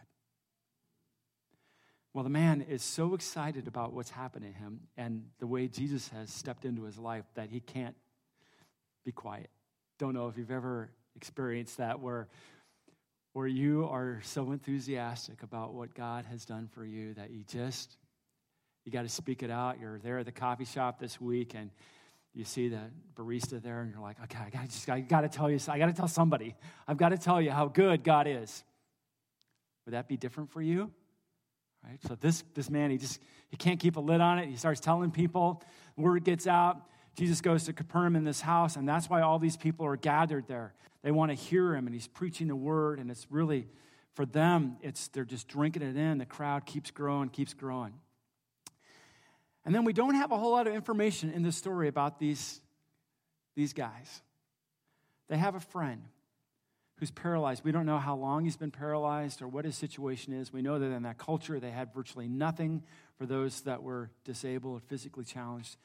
Well, 2.14 2.24
the 2.24 2.30
man 2.30 2.62
is 2.62 2.82
so 2.82 3.14
excited 3.14 3.68
about 3.68 3.94
what's 3.94 4.10
happened 4.10 4.46
to 4.46 4.52
him 4.52 4.80
and 4.98 5.26
the 5.40 5.48
way 5.48 5.68
Jesus 5.68 6.10
has 6.10 6.32
stepped 6.32 6.66
into 6.66 6.84
his 6.84 6.98
life 6.98 7.26
that 7.36 7.50
he 7.50 7.60
can't 7.60 7.96
be 9.04 9.12
quiet. 9.12 9.50
Don't 10.00 10.14
know 10.14 10.28
if 10.28 10.38
you've 10.38 10.50
ever 10.50 10.90
experienced 11.16 11.78
that 11.78 12.00
where 12.00 12.28
where 13.36 13.48
you 13.48 13.86
are 13.92 14.22
so 14.24 14.54
enthusiastic 14.54 15.44
about 15.44 15.74
what 15.74 15.94
God 15.94 16.24
has 16.24 16.46
done 16.46 16.70
for 16.72 16.86
you 16.86 17.14
that 17.16 17.32
you 17.32 17.44
just 17.44 17.98
you 18.86 18.94
got 18.94 19.02
to 19.02 19.10
speak 19.10 19.44
it 19.44 19.52
out. 19.52 19.78
You're 19.78 20.00
there 20.00 20.20
at 20.20 20.26
the 20.26 20.32
coffee 20.32 20.64
shop 20.64 21.00
this 21.00 21.20
week 21.20 21.54
and 21.54 21.70
you 22.34 22.46
see 22.46 22.70
the 22.70 22.80
barista 23.14 23.62
there 23.62 23.82
and 23.82 23.92
you're 23.92 24.02
like, 24.02 24.16
okay, 24.24 24.38
I 24.40 24.50
got 24.50 24.70
just 24.70 24.90
I 24.90 25.02
got 25.02 25.22
to 25.22 25.28
tell 25.28 25.52
you, 25.52 25.60
I 25.68 25.78
got 25.78 25.88
to 25.88 25.94
tell 25.94 26.08
somebody. 26.08 26.56
I've 26.88 26.96
got 26.96 27.10
to 27.10 27.18
tell 27.18 27.42
you 27.42 27.52
how 27.52 27.68
good 27.68 28.06
God 28.06 28.26
is. 28.26 28.64
Would 29.84 29.96
that 29.96 30.08
be 30.08 30.16
different 30.16 30.52
for 30.52 30.62
you? 30.62 30.90
Right? 31.84 32.00
So 32.08 32.16
this 32.16 32.42
this 32.54 32.70
man, 32.70 32.90
he 32.90 32.98
just 32.98 33.20
he 33.50 33.58
can't 33.58 33.82
keep 33.82 33.98
a 33.98 34.00
lid 34.00 34.22
on 34.22 34.40
it. 34.40 34.48
He 34.48 34.56
starts 34.56 34.80
telling 34.80 35.12
people. 35.12 35.62
Word 35.98 36.24
gets 36.24 36.48
out. 36.48 36.78
Jesus 37.16 37.40
goes 37.40 37.64
to 37.64 37.74
Capernaum 37.74 38.16
in 38.16 38.26
this 38.26 38.42
house, 38.42 38.76
and 38.76 38.88
that's 38.88 39.10
why 39.10 39.22
all 39.22 39.40
these 39.40 39.56
people 39.56 39.86
are 39.86 39.96
gathered 39.96 40.48
there. 40.48 40.74
They 41.02 41.12
want 41.12 41.32
to 41.32 41.36
hear 41.36 41.74
him, 41.74 41.88
and 41.88 41.94
he's 41.94 42.08
preaching 42.08 42.48
the 42.48 42.56
word, 42.56 43.00
and 43.00 43.10
it's 43.10 43.28
really, 43.30 43.68
for 44.16 44.26
them, 44.26 44.78
it's 44.82 45.08
they're 45.10 45.24
just 45.24 45.48
drinking 45.48 45.82
it 45.82 45.96
in. 45.96 46.18
The 46.18 46.26
crowd 46.26 46.66
keeps 46.66 46.92
growing, 46.92 47.30
keeps 47.30 47.54
growing. 47.54 47.94
And 49.64 49.74
then 49.74 49.86
we 49.86 49.94
don't 49.94 50.16
have 50.16 50.32
a 50.32 50.38
whole 50.38 50.52
lot 50.52 50.68
of 50.68 50.74
information 50.74 51.32
in 51.32 51.42
this 51.42 51.56
story 51.56 51.88
about 51.88 52.20
these, 52.20 52.60
these 53.56 53.74
guys. 53.74 54.22
They 55.28 55.38
have 55.38 55.56
a 55.56 55.60
friend 55.60 56.04
who's 56.98 57.12
paralyzed. 57.12 57.64
We 57.64 57.72
don't 57.72 57.86
know 57.86 57.98
how 57.98 58.16
long 58.16 58.44
he's 58.44 58.58
been 58.58 58.72
paralyzed 58.72 59.42
or 59.42 59.48
what 59.48 59.66
his 59.66 59.76
situation 59.76 60.34
is. 60.34 60.54
We 60.54 60.62
know 60.62 60.80
that 60.80 60.92
in 60.92 61.04
that 61.04 61.18
culture, 61.18 61.60
they 61.60 61.72
had 61.72 61.94
virtually 61.94 62.28
nothing 62.28 62.84
for 63.18 63.26
those 63.26 63.62
that 63.62 63.84
were 63.84 64.12
disabled 64.24 64.78
or 64.78 64.80
physically 64.82 65.24
challenged 65.24 65.78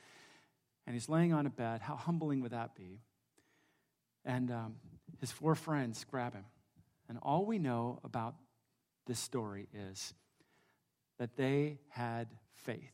and 0.90 0.96
he's 0.96 1.08
laying 1.08 1.32
on 1.32 1.46
a 1.46 1.50
bed. 1.50 1.82
How 1.82 1.94
humbling 1.94 2.40
would 2.40 2.50
that 2.50 2.74
be? 2.74 2.98
And 4.24 4.50
um, 4.50 4.74
his 5.20 5.30
four 5.30 5.54
friends 5.54 6.04
grab 6.10 6.34
him. 6.34 6.44
And 7.08 7.16
all 7.22 7.46
we 7.46 7.60
know 7.60 8.00
about 8.02 8.34
this 9.06 9.20
story 9.20 9.68
is 9.72 10.12
that 11.20 11.36
they 11.36 11.78
had 11.90 12.26
faith. 12.56 12.90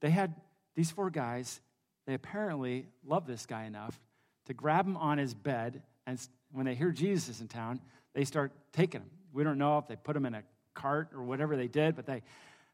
They 0.00 0.10
had 0.10 0.36
these 0.76 0.88
four 0.88 1.10
guys, 1.10 1.60
they 2.06 2.14
apparently 2.14 2.86
love 3.04 3.26
this 3.26 3.44
guy 3.44 3.64
enough 3.64 4.00
to 4.44 4.54
grab 4.54 4.86
him 4.86 4.96
on 4.96 5.18
his 5.18 5.34
bed. 5.34 5.82
And 6.06 6.16
when 6.52 6.64
they 6.64 6.76
hear 6.76 6.92
Jesus 6.92 7.28
is 7.28 7.40
in 7.40 7.48
town, 7.48 7.80
they 8.14 8.24
start 8.24 8.52
taking 8.72 9.00
him. 9.00 9.10
We 9.32 9.42
don't 9.42 9.58
know 9.58 9.78
if 9.78 9.88
they 9.88 9.96
put 9.96 10.14
him 10.14 10.24
in 10.24 10.36
a 10.36 10.44
cart 10.74 11.08
or 11.12 11.24
whatever 11.24 11.56
they 11.56 11.66
did, 11.66 11.96
but 11.96 12.06
they, 12.06 12.22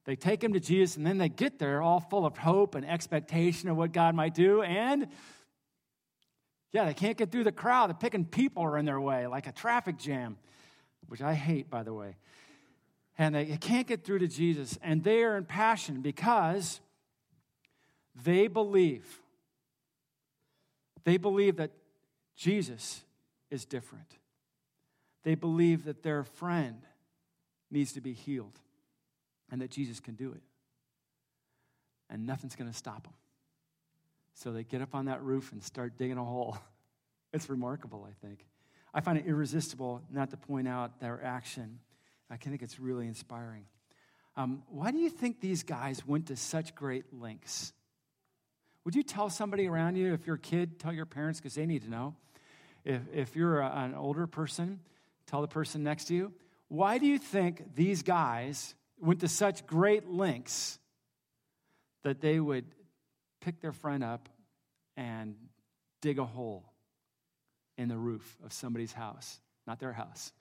they 0.05 0.17
take 0.17 0.43
him 0.43 0.53
to 0.55 0.61
Jesus, 0.61 0.97
and 0.97 1.07
then 1.07 1.19
they 1.19 1.29
get 1.29 1.59
there 1.59 1.81
all 1.81 2.01
full 2.01 2.27
of 2.27 2.37
hope 2.37 2.75
and 2.75 2.85
expectation 2.85 3.69
of 3.69 3.77
what 3.77 3.93
God 3.93 4.15
might 4.15 4.35
do, 4.35 4.63
and 4.63 5.09
Yeah, 6.73 6.87
they 6.87 6.95
can't 6.95 7.19
get 7.19 7.31
through 7.31 7.45
the 7.45 7.53
crowd. 7.53 7.91
The 7.91 7.95
picking 7.95 8.25
people 8.25 8.63
are 8.63 8.79
in 8.79 8.87
their 8.87 9.01
way, 9.01 9.27
like 9.27 9.47
a 9.47 9.53
traffic 9.53 9.99
jam, 9.99 10.39
which 11.07 11.21
I 11.21 11.35
hate, 11.35 11.69
by 11.69 11.83
the 11.83 11.93
way. 11.93 12.17
And 13.19 13.35
they 13.35 13.59
can't 13.59 13.87
get 13.87 14.05
through 14.05 14.21
to 14.21 14.29
Jesus. 14.29 14.79
And 14.83 15.05
they 15.05 15.23
are 15.23 15.37
in 15.37 15.45
passion 15.45 16.01
because 16.01 16.81
they 18.25 18.47
believe. 18.47 19.21
They 21.05 21.19
believe 21.19 21.57
that 21.57 21.73
Jesus 22.37 23.03
is 23.51 23.67
different. 23.67 24.17
They 25.25 25.35
believe 25.35 25.85
that 25.85 26.03
their 26.03 26.25
friend 26.25 26.79
needs 27.71 27.93
to 27.93 28.01
be 28.01 28.15
healed 28.15 28.59
and 29.53 29.61
that 29.61 29.71
Jesus 29.71 30.01
can 30.01 30.15
do 30.15 30.33
it. 30.33 30.41
And 32.11 32.27
nothing's 32.27 32.57
going 32.57 32.71
to 32.71 32.77
stop 32.77 33.05
them. 33.05 33.13
So 34.35 34.51
they 34.51 34.65
get 34.65 34.81
up 34.81 34.95
on 34.95 35.05
that 35.05 35.23
roof 35.23 35.53
and 35.53 35.63
start 35.63 35.97
digging 35.97 36.19
a 36.19 36.25
hole. 36.25 36.59
It's 37.35 37.49
remarkable, 37.49 38.07
I 38.07 38.13
think. 38.27 38.45
I 38.93 39.01
find 39.01 39.17
it 39.17 39.25
irresistible 39.25 40.03
not 40.11 40.29
to 40.33 40.37
point 40.37 40.69
out 40.69 41.01
their 41.01 41.19
action. 41.25 41.79
I 42.29 42.37
think 42.37 42.61
it's 42.61 42.79
really 42.79 43.07
inspiring. 43.07 43.65
Um, 44.37 44.65
why 44.69 44.91
do 44.91 44.99
you 44.99 45.09
think 45.09 45.41
these 45.41 45.63
guys 45.63 46.07
went 46.07 46.27
to 46.27 46.37
such 46.37 46.75
great 46.75 47.07
lengths? 47.11 47.73
Would 48.85 48.95
you 48.95 49.03
tell 49.03 49.31
somebody 49.31 49.67
around 49.67 49.97
you, 49.97 50.13
if 50.13 50.27
you're 50.27 50.37
a 50.37 50.39
kid, 50.39 50.79
tell 50.79 50.93
your 50.93 51.07
parents 51.07 51.41
because 51.41 51.55
they 51.55 51.65
need 51.65 51.85
to 51.85 51.91
know? 51.91 52.17
If, 52.85 53.01
if 53.15 53.35
you're 53.35 53.61
a, 53.61 53.71
an 53.71 53.95
older 53.95 54.27
person, 54.27 54.81
tell 55.27 55.41
the 55.41 55.49
person 55.49 55.83
next 55.83 56.05
to 56.09 56.15
you. 56.15 56.35
Why 56.69 56.99
do 56.99 57.07
you 57.07 57.19
think 57.19 57.75
these 57.75 58.03
guys 58.03 58.75
went 59.03 59.21
to 59.21 59.29
such 59.29 59.67
great 59.67 60.09
lengths 60.09 60.79
that 62.05 62.21
they 62.21 62.39
would 62.39 62.65
pick 63.41 63.61
their 63.61 63.73
friend 63.73 64.05
up 64.05 64.29
and 64.97 65.35
dig 66.01 66.19
a 66.19 66.25
hole 66.25 66.73
in 67.77 67.89
the 67.89 67.97
roof 67.97 68.39
of 68.45 68.53
somebody's 68.53 68.93
house, 68.93 69.41
not 69.67 69.81
their 69.81 69.93
house. 69.93 70.33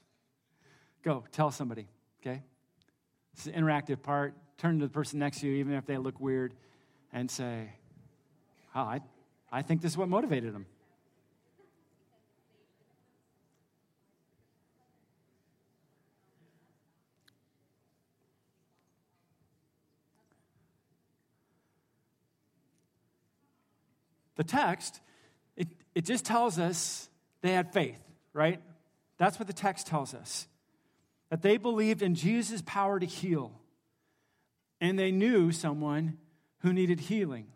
Go, 1.04 1.24
tell 1.32 1.50
somebody, 1.52 1.88
okay? 2.22 2.44
This 3.34 3.48
is 3.48 3.54
the 3.54 3.60
interactive 3.60 4.02
part. 4.02 4.36
Turn 4.58 4.80
to 4.80 4.86
the 4.86 4.92
person 4.92 5.20
next 5.20 5.40
to 5.40 5.48
you, 5.48 5.56
even 5.56 5.74
if 5.74 5.86
they 5.86 5.98
look 5.98 6.20
weird, 6.20 6.54
and 7.12 7.30
say, 7.32 7.70
oh, 8.76 8.82
I, 8.82 9.00
I 9.52 9.64
think 9.64 9.82
this 9.82 9.92
is 9.92 9.98
what 9.98 10.10
motivated 10.10 10.54
them. 10.54 10.68
The 24.36 24.44
text, 24.44 25.00
it, 25.56 25.68
it 25.94 26.06
just 26.06 26.26
tells 26.26 26.58
us 26.58 27.10
they 27.42 27.52
had 27.52 27.74
faith, 27.74 28.00
right? 28.34 28.62
That's 29.18 29.38
what 29.40 29.48
the 29.48 29.54
text 29.54 29.88
tells 29.88 30.14
us. 30.14 30.48
That 31.30 31.42
they 31.42 31.58
believed 31.58 32.02
in 32.02 32.16
Jesus' 32.16 32.62
power 32.66 33.00
to 33.00 33.06
heal. 33.06 33.52
And 34.80 34.98
they 34.98 35.12
knew 35.12 35.52
someone 35.52 36.18
who 36.60 36.74
needed 36.74 37.00
healing. 37.00 37.48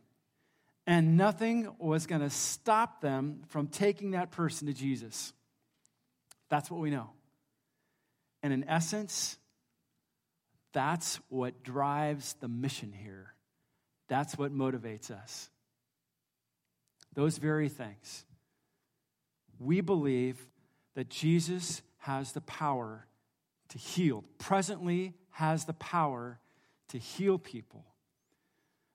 And 0.88 1.18
nothing 1.18 1.74
was 1.80 2.06
going 2.06 2.22
to 2.22 2.30
stop 2.30 3.02
them 3.02 3.42
from 3.48 3.68
taking 3.68 4.12
that 4.12 4.32
person 4.32 4.68
to 4.68 4.74
Jesus. 4.74 5.34
That's 6.50 6.70
what 6.70 6.80
we 6.80 6.92
know. 6.92 7.10
And 8.44 8.54
in 8.54 8.70
essence, 8.70 9.38
that's 10.72 11.20
what 11.30 11.64
drives 11.64 12.36
the 12.42 12.48
mission 12.48 12.94
here. 12.94 13.34
That's 14.08 14.38
what 14.38 14.54
motivates 14.54 15.10
us. 15.10 15.50
Those 17.16 17.38
very 17.38 17.70
things. 17.70 18.26
We 19.60 19.82
believe 19.82 20.48
that 20.96 21.10
Jesus 21.10 21.82
has 22.00 22.34
the 22.34 22.42
power 22.42 23.08
to 23.70 23.78
heal, 23.78 24.24
presently 24.38 25.14
has 25.32 25.66
the 25.66 25.74
power 25.74 26.40
to 26.90 26.98
heal 26.98 27.38
people. 27.38 27.86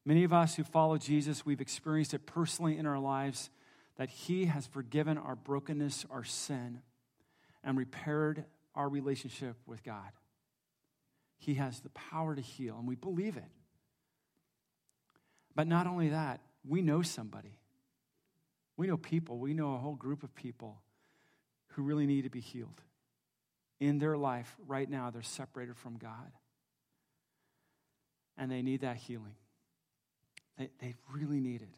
Many 0.05 0.25
of 0.25 0.33
us 0.33 0.55
who 0.55 0.65
follow 0.65 0.97
Jesus, 0.97 1.45
we've 1.45 1.61
experienced 1.61 2.15
it 2.15 2.27
personally 2.27 2.79
in 2.79 2.87
our 2.87 2.99
lives 2.99 3.51
that 3.97 4.11
He 4.11 4.47
has 4.47 4.67
forgiven 4.67 5.19
our 5.19 5.37
brokenness, 5.37 6.07
our 6.11 6.25
sin, 6.25 6.81
and 7.63 7.77
repaired 7.77 8.45
our 8.75 8.89
relationship 8.89 9.57
with 9.67 9.83
God. 9.83 10.11
He 11.39 11.55
has 11.55 11.81
the 11.81 11.91
power 11.91 12.35
to 12.35 12.41
heal, 12.41 12.77
and 12.79 12.87
we 12.87 12.95
believe 12.95 13.37
it. 13.37 13.51
But 15.55 15.67
not 15.67 15.87
only 15.87 16.11
that, 16.11 16.41
we 16.67 16.81
know 16.81 17.03
somebody 17.03 17.60
we 18.81 18.87
know 18.87 18.97
people, 18.97 19.37
we 19.37 19.53
know 19.53 19.75
a 19.75 19.77
whole 19.79 19.95
group 19.95 20.23
of 20.23 20.35
people 20.35 20.81
who 21.73 21.83
really 21.83 22.07
need 22.07 22.23
to 22.23 22.31
be 22.31 22.41
healed. 22.41 22.81
In 23.79 23.99
their 23.99 24.17
life, 24.17 24.57
right 24.67 24.89
now, 24.89 25.11
they're 25.11 25.21
separated 25.21 25.77
from 25.77 25.99
God. 25.99 26.33
And 28.39 28.51
they 28.51 28.63
need 28.63 28.81
that 28.81 28.97
healing. 28.97 29.35
They, 30.57 30.71
they 30.81 30.95
really 31.13 31.41
need 31.41 31.61
it. 31.61 31.75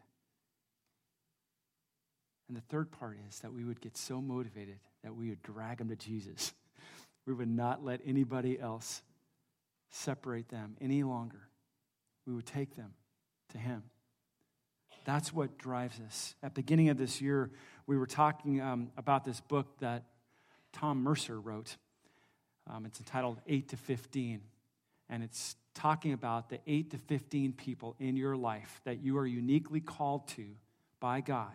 And 2.47 2.55
the 2.55 2.61
third 2.61 2.89
part 2.89 3.17
is 3.27 3.39
that 3.39 3.51
we 3.51 3.65
would 3.65 3.81
get 3.81 3.97
so 3.97 4.21
motivated 4.21 4.79
that 5.03 5.13
we 5.13 5.27
would 5.27 5.41
drag 5.41 5.79
them 5.79 5.89
to 5.89 5.97
Jesus. 5.97 6.53
We 7.25 7.33
would 7.33 7.47
not 7.47 7.81
let 7.81 8.01
anybody 8.05 8.59
else 8.59 9.01
separate 9.89 10.49
them 10.49 10.75
any 10.81 11.03
longer. 11.03 11.47
We 12.27 12.33
would 12.33 12.45
take 12.45 12.75
them 12.75 12.95
to 13.53 13.57
Him. 13.57 13.83
That's 15.05 15.33
what 15.33 15.57
drives 15.57 15.99
us. 16.05 16.35
At 16.41 16.55
the 16.55 16.61
beginning 16.61 16.89
of 16.89 16.97
this 16.97 17.21
year, 17.21 17.51
we 17.87 17.97
were 17.97 18.07
talking 18.07 18.61
um, 18.61 18.91
about 18.97 19.25
this 19.25 19.39
book 19.41 19.79
that 19.79 20.03
Tom 20.71 21.03
Mercer 21.03 21.39
wrote. 21.39 21.75
Um, 22.69 22.85
it's 22.85 22.99
entitled 22.99 23.39
8 23.47 23.69
to 23.69 23.77
15. 23.77 24.41
And 25.09 25.23
it's 25.23 25.55
talking 25.73 26.13
about 26.13 26.49
the 26.49 26.59
8 26.65 26.91
to 26.91 26.97
15 26.97 27.53
people 27.53 27.95
in 27.99 28.15
your 28.15 28.35
life 28.35 28.81
that 28.85 29.01
you 29.01 29.17
are 29.17 29.27
uniquely 29.27 29.79
called 29.79 30.27
to 30.29 30.45
by 30.99 31.21
God. 31.21 31.51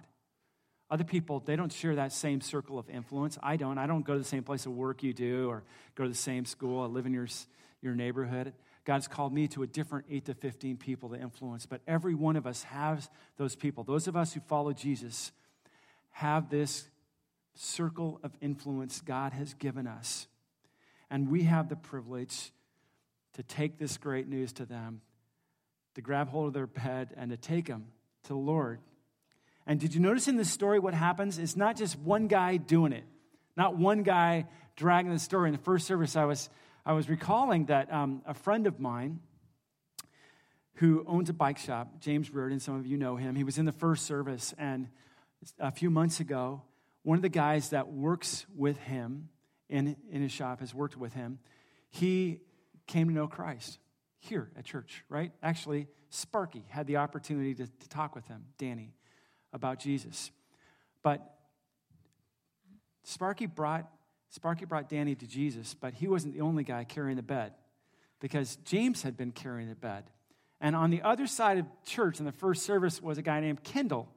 Other 0.91 1.05
people, 1.05 1.41
they 1.41 1.57
don't 1.57 1.73
share 1.73 1.97
that 1.97 2.13
same 2.13 2.41
circle 2.41 2.79
of 2.79 2.89
influence. 2.89 3.39
I 3.43 3.57
don't. 3.57 3.77
I 3.77 3.87
don't 3.87 4.07
go 4.07 4.15
to 4.15 4.19
the 4.19 4.25
same 4.25 4.43
place 4.43 4.65
of 4.65 4.73
work 4.73 5.03
you 5.03 5.13
do 5.13 5.49
or 5.49 5.63
go 5.95 6.05
to 6.05 6.09
the 6.09 6.15
same 6.15 6.47
school. 6.47 6.83
I 6.83 6.87
live 6.87 7.05
in 7.05 7.13
your, 7.13 7.29
your 7.83 7.95
neighborhood. 7.95 8.55
God's 8.89 9.07
called 9.07 9.35
me 9.35 9.49
to 9.49 9.63
a 9.63 9.67
different 9.67 10.07
8 10.11 10.25
to 10.25 10.35
15 10.35 10.79
people 10.79 11.11
to 11.11 11.21
influence, 11.21 11.67
but 11.67 11.83
every 11.87 12.15
one 12.15 12.37
of 12.37 12.47
us 12.47 12.63
has 12.63 13.11
those 13.37 13.55
people. 13.55 13.85
Those 13.85 14.09
of 14.09 14.17
us 14.17 14.33
who 14.33 14.41
follow 14.41 14.73
Jesus 14.73 15.31
have 16.13 16.49
this 16.49 16.89
circle 17.55 18.19
of 18.23 18.33
influence 18.41 19.03
God 19.03 19.35
has 19.35 19.53
given 19.53 19.87
us. 19.87 20.27
And 21.11 21.31
we 21.31 21.43
have 21.43 21.69
the 21.69 21.77
privilege 21.77 22.51
to 23.35 23.43
take 23.43 23.79
this 23.79 23.99
great 23.99 24.27
news 24.27 24.55
to 24.55 24.65
them, 24.65 25.03
to 25.95 26.01
grab 26.01 26.31
hold 26.31 26.47
of 26.47 26.55
their 26.55 26.67
bed, 26.67 27.13
and 27.19 27.31
to 27.31 27.37
take 27.37 27.67
them 27.67 27.89
to 28.23 28.29
the 28.31 28.37
Lord. 28.37 28.81
And 29.67 29.79
did 29.79 29.95
you 29.95 30.01
notice 30.01 30.29
in 30.29 30.37
this 30.37 30.51
story 30.51 30.79
what 30.79 30.95
happens? 30.95 31.39
It's 31.39 31.57
not 31.57 31.77
just 31.77 31.99
one 31.99 32.27
guy 32.27 32.57
doing 32.57 32.95
it, 32.95 33.05
not 33.55 33.77
one 33.77 34.03
guy 34.03 34.47
dragging 34.77 35.13
the 35.13 35.19
story. 35.19 35.51
In 35.51 35.53
the 35.53 35.63
first 35.63 35.87
service, 35.87 36.17
I 36.17 36.25
was 36.25 36.49
I 36.85 36.93
was 36.93 37.09
recalling 37.09 37.67
that 37.67 37.93
um, 37.93 38.23
a 38.27 38.35
friend 38.35 38.67
of 38.67 38.81
mine 38.81 39.21
who 40.75 41.05
owns 41.07 41.29
a 41.29 41.33
bike 41.33 41.59
shop, 41.59 42.01
James 42.01 42.31
Reardon, 42.33 42.61
some 42.61 42.77
of 42.77 42.87
you 42.87 42.97
know 42.97 43.17
him, 43.17 43.35
he 43.35 43.45
was 43.45 43.59
in 43.59 43.65
the 43.65 43.73
first 43.73 44.07
service, 44.07 44.55
and 44.59 44.89
a 45.59 45.71
few 45.71 45.91
months 45.91 46.21
ago, 46.21 46.63
one 47.03 47.17
of 47.17 47.23
the 47.23 47.29
guys 47.29 47.71
that 47.71 47.89
works 47.89 48.47
with 48.57 48.77
him 48.79 49.29
in, 49.69 49.97
in 50.11 50.23
his 50.23 50.33
shop 50.33 50.61
has 50.61 50.75
worked 50.75 50.97
with 50.97 51.15
him. 51.15 51.39
He 51.91 52.41
came 52.87 53.09
to 53.09 53.15
know 53.15 53.27
Christ 53.27 53.79
here 54.21 54.51
at 54.57 54.65
church, 54.65 55.05
right? 55.09 55.33
Actually, 55.43 55.89
Sparky 56.11 56.65
had 56.69 56.87
the 56.87 56.97
opportunity 56.97 57.55
to, 57.55 57.67
to 57.67 57.89
talk 57.89 58.15
with 58.15 58.27
him, 58.29 58.45
Danny, 58.57 58.95
about 59.53 59.79
Jesus. 59.79 60.31
But 61.03 61.23
Sparky 63.05 63.47
brought 63.47 63.91
Sparky 64.31 64.65
brought 64.65 64.89
Danny 64.89 65.15
to 65.15 65.27
Jesus, 65.27 65.75
but 65.75 65.95
he 65.95 66.07
wasn't 66.07 66.35
the 66.35 66.43
only 66.43 66.65
guy 66.65 66.85
carrying 66.85 67.17
the 67.17 67.23
bed 67.23 67.53
because 68.21 68.57
James 68.65 69.03
had 69.03 69.17
been 69.17 69.33
carrying 69.33 69.69
the 69.69 69.75
bed. 69.75 70.05
And 70.61 70.75
on 70.75 70.91
the 70.91 71.03
other 71.03 71.27
side 71.27 71.59
of 71.59 71.67
church 71.87 72.19
in 72.19 72.27
the 72.27 72.33
first 72.33 72.65
service 72.65 73.01
was 73.01 73.17
a 73.17 73.23
guy 73.23 73.41
named 73.41 73.63
Kendall. 73.63 74.09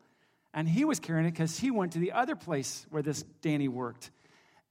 And 0.54 0.68
he 0.68 0.84
was 0.84 1.00
carrying 1.00 1.28
it 1.28 1.32
because 1.32 1.60
he 1.60 1.72
went 1.72 1.94
to 1.94 2.00
the 2.00 2.12
other 2.12 2.36
place 2.36 2.86
where 2.90 3.04
this 3.04 3.24
Danny 3.42 3.68
worked. 3.68 4.12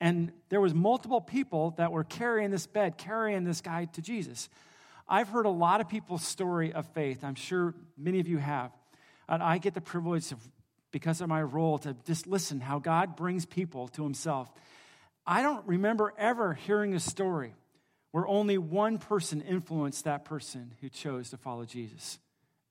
And 0.00 0.32
there 0.48 0.60
was 0.60 0.74
multiple 0.74 1.20
people 1.20 1.74
that 1.78 1.92
were 1.92 2.04
carrying 2.04 2.50
this 2.50 2.66
bed, 2.66 2.98
carrying 2.98 3.44
this 3.44 3.60
guy 3.60 3.86
to 3.86 4.02
Jesus. 4.02 4.48
I've 5.08 5.28
heard 5.28 5.46
a 5.46 5.50
lot 5.50 5.80
of 5.80 5.88
people's 5.88 6.24
story 6.24 6.72
of 6.72 6.86
faith. 6.88 7.24
I'm 7.24 7.34
sure 7.34 7.74
many 7.96 8.20
of 8.20 8.28
you 8.28 8.38
have. 8.38 8.72
And 9.28 9.42
I 9.42 9.58
get 9.58 9.74
the 9.74 9.80
privilege 9.80 10.32
of, 10.32 10.38
because 10.90 11.20
of 11.20 11.28
my 11.28 11.42
role, 11.42 11.78
to 11.78 11.94
just 12.04 12.26
listen 12.26 12.60
how 12.60 12.78
God 12.78 13.16
brings 13.16 13.46
people 13.46 13.88
to 13.88 14.02
himself. 14.02 14.50
I 15.30 15.42
don't 15.42 15.64
remember 15.64 16.12
ever 16.18 16.54
hearing 16.54 16.92
a 16.92 16.98
story 16.98 17.54
where 18.10 18.26
only 18.26 18.58
one 18.58 18.98
person 18.98 19.40
influenced 19.40 20.02
that 20.02 20.24
person 20.24 20.74
who 20.80 20.88
chose 20.88 21.30
to 21.30 21.36
follow 21.36 21.64
Jesus. 21.64 22.18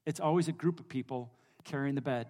It's 0.06 0.20
always 0.20 0.50
a 0.50 0.52
group 0.52 0.82
of 0.82 0.90
people 0.90 1.32
carrying 1.64 1.96
the 1.96 2.02
bed, 2.02 2.28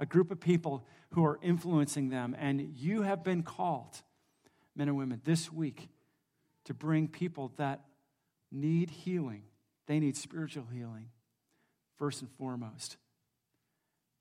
a 0.00 0.04
group 0.04 0.32
of 0.32 0.40
people 0.40 0.84
who 1.12 1.24
are 1.24 1.38
influencing 1.40 2.08
them. 2.08 2.34
And 2.36 2.74
you 2.76 3.02
have 3.02 3.22
been 3.22 3.44
called, 3.44 4.02
men 4.74 4.88
and 4.88 4.96
women, 4.96 5.20
this 5.22 5.52
week 5.52 5.88
to 6.64 6.74
bring 6.74 7.06
people 7.06 7.52
that 7.56 7.84
need 8.50 8.90
healing. 8.90 9.44
They 9.86 10.00
need 10.00 10.16
spiritual 10.16 10.66
healing, 10.74 11.10
first 11.98 12.20
and 12.20 12.30
foremost. 12.32 12.96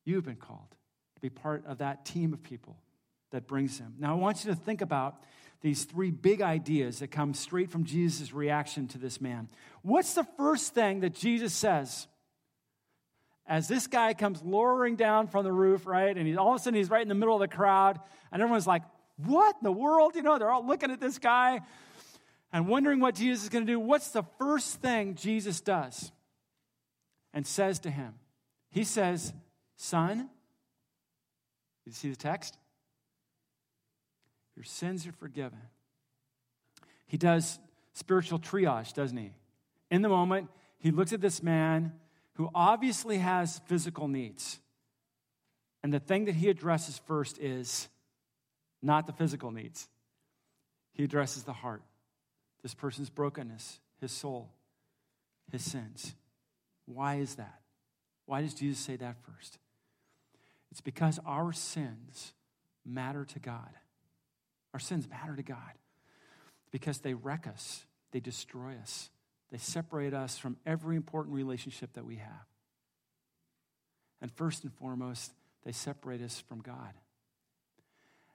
You've 0.05 0.25
been 0.25 0.35
called 0.35 0.69
to 1.15 1.21
be 1.21 1.31
part 1.31 1.65
of 1.65 1.79
that 1.79 2.05
team 2.05 2.31
of 2.31 2.43
people 2.43 2.77
that 3.31 3.47
brings 3.47 3.79
them. 3.79 3.95
Now, 3.99 4.13
I 4.13 4.17
want 4.17 4.43
you 4.43 4.51
to 4.51 4.55
think 4.55 4.81
about 4.81 5.23
these 5.61 5.83
three 5.83 6.11
big 6.11 6.41
ideas 6.41 6.99
that 6.99 7.09
come 7.09 7.33
straight 7.33 7.69
from 7.71 7.83
Jesus' 7.83 8.33
reaction 8.33 8.87
to 8.89 8.97
this 8.97 9.21
man. 9.21 9.47
What's 9.83 10.13
the 10.13 10.25
first 10.37 10.73
thing 10.73 11.01
that 11.01 11.13
Jesus 11.13 11.53
says? 11.53 12.07
As 13.47 13.67
this 13.67 13.87
guy 13.87 14.13
comes 14.13 14.41
lowering 14.43 14.95
down 14.95 15.27
from 15.27 15.43
the 15.43 15.51
roof, 15.51 15.85
right? 15.85 16.15
And 16.15 16.27
he, 16.27 16.35
all 16.35 16.53
of 16.53 16.61
a 16.61 16.63
sudden 16.63 16.77
he's 16.77 16.89
right 16.89 17.01
in 17.01 17.09
the 17.09 17.15
middle 17.15 17.35
of 17.35 17.41
the 17.41 17.55
crowd, 17.55 17.99
and 18.31 18.41
everyone's 18.41 18.67
like, 18.67 18.83
What 19.17 19.55
in 19.61 19.63
the 19.63 19.71
world? 19.71 20.15
You 20.15 20.23
know, 20.23 20.37
they're 20.37 20.51
all 20.51 20.65
looking 20.65 20.91
at 20.91 20.99
this 20.99 21.19
guy 21.19 21.61
and 22.51 22.67
wondering 22.67 22.99
what 22.99 23.15
Jesus 23.15 23.43
is 23.43 23.49
going 23.49 23.65
to 23.65 23.71
do. 23.71 23.79
What's 23.79 24.09
the 24.09 24.23
first 24.39 24.81
thing 24.81 25.15
Jesus 25.15 25.61
does 25.61 26.11
and 27.33 27.45
says 27.45 27.79
to 27.79 27.91
him? 27.91 28.13
He 28.69 28.83
says, 28.83 29.33
Son, 29.75 30.29
you 31.85 31.91
see 31.91 32.09
the 32.09 32.15
text? 32.15 32.57
Your 34.61 34.65
sins 34.67 35.07
are 35.07 35.11
forgiven. 35.11 35.57
He 37.07 37.17
does 37.17 37.57
spiritual 37.93 38.37
triage, 38.37 38.93
doesn't 38.93 39.17
he? 39.17 39.33
In 39.89 40.03
the 40.03 40.07
moment, 40.07 40.49
he 40.77 40.91
looks 40.91 41.13
at 41.13 41.19
this 41.19 41.41
man 41.41 41.93
who 42.33 42.47
obviously 42.53 43.17
has 43.17 43.59
physical 43.65 44.07
needs. 44.07 44.59
And 45.81 45.91
the 45.91 45.99
thing 45.99 46.25
that 46.25 46.35
he 46.35 46.47
addresses 46.47 47.01
first 47.07 47.39
is 47.39 47.89
not 48.83 49.07
the 49.07 49.13
physical 49.13 49.49
needs, 49.49 49.89
he 50.93 51.03
addresses 51.05 51.41
the 51.41 51.53
heart. 51.53 51.81
This 52.61 52.75
person's 52.75 53.09
brokenness, 53.09 53.79
his 53.99 54.11
soul, 54.11 54.51
his 55.51 55.63
sins. 55.63 56.13
Why 56.85 57.15
is 57.15 57.33
that? 57.33 57.61
Why 58.27 58.43
does 58.43 58.53
Jesus 58.53 58.77
say 58.77 58.95
that 58.97 59.15
first? 59.23 59.57
It's 60.69 60.81
because 60.81 61.19
our 61.25 61.51
sins 61.51 62.33
matter 62.85 63.25
to 63.25 63.39
God. 63.39 63.71
Our 64.73 64.79
sins 64.79 65.07
matter 65.09 65.35
to 65.35 65.43
God 65.43 65.57
because 66.71 66.99
they 66.99 67.13
wreck 67.13 67.47
us, 67.47 67.85
they 68.11 68.19
destroy 68.19 68.75
us, 68.81 69.09
they 69.51 69.57
separate 69.57 70.13
us 70.13 70.37
from 70.37 70.57
every 70.65 70.95
important 70.95 71.35
relationship 71.35 71.93
that 71.93 72.05
we 72.05 72.15
have. 72.15 72.45
And 74.21 74.31
first 74.31 74.63
and 74.63 74.73
foremost, 74.73 75.33
they 75.65 75.71
separate 75.71 76.21
us 76.21 76.43
from 76.47 76.61
God. 76.61 76.93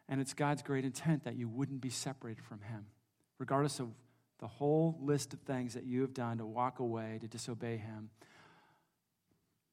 And 0.08 0.20
it's 0.20 0.34
God's 0.34 0.62
great 0.62 0.84
intent 0.84 1.24
that 1.24 1.36
you 1.36 1.48
wouldn't 1.48 1.80
be 1.80 1.90
separated 1.90 2.44
from 2.44 2.60
Him, 2.60 2.86
regardless 3.38 3.80
of 3.80 3.88
the 4.38 4.46
whole 4.46 4.98
list 5.00 5.32
of 5.32 5.40
things 5.40 5.74
that 5.74 5.84
you 5.84 6.02
have 6.02 6.12
done 6.12 6.38
to 6.38 6.46
walk 6.46 6.78
away, 6.78 7.18
to 7.20 7.28
disobey 7.28 7.78
Him, 7.78 8.10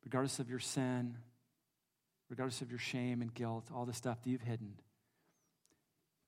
regardless 0.05 0.39
of 0.39 0.49
your 0.49 0.59
sin, 0.59 1.17
regardless 2.29 2.61
of 2.61 2.69
your 2.69 2.79
shame 2.79 3.21
and 3.21 3.33
guilt, 3.33 3.69
all 3.73 3.85
the 3.85 3.93
stuff 3.93 4.21
that 4.23 4.29
you've 4.29 4.41
hidden. 4.41 4.73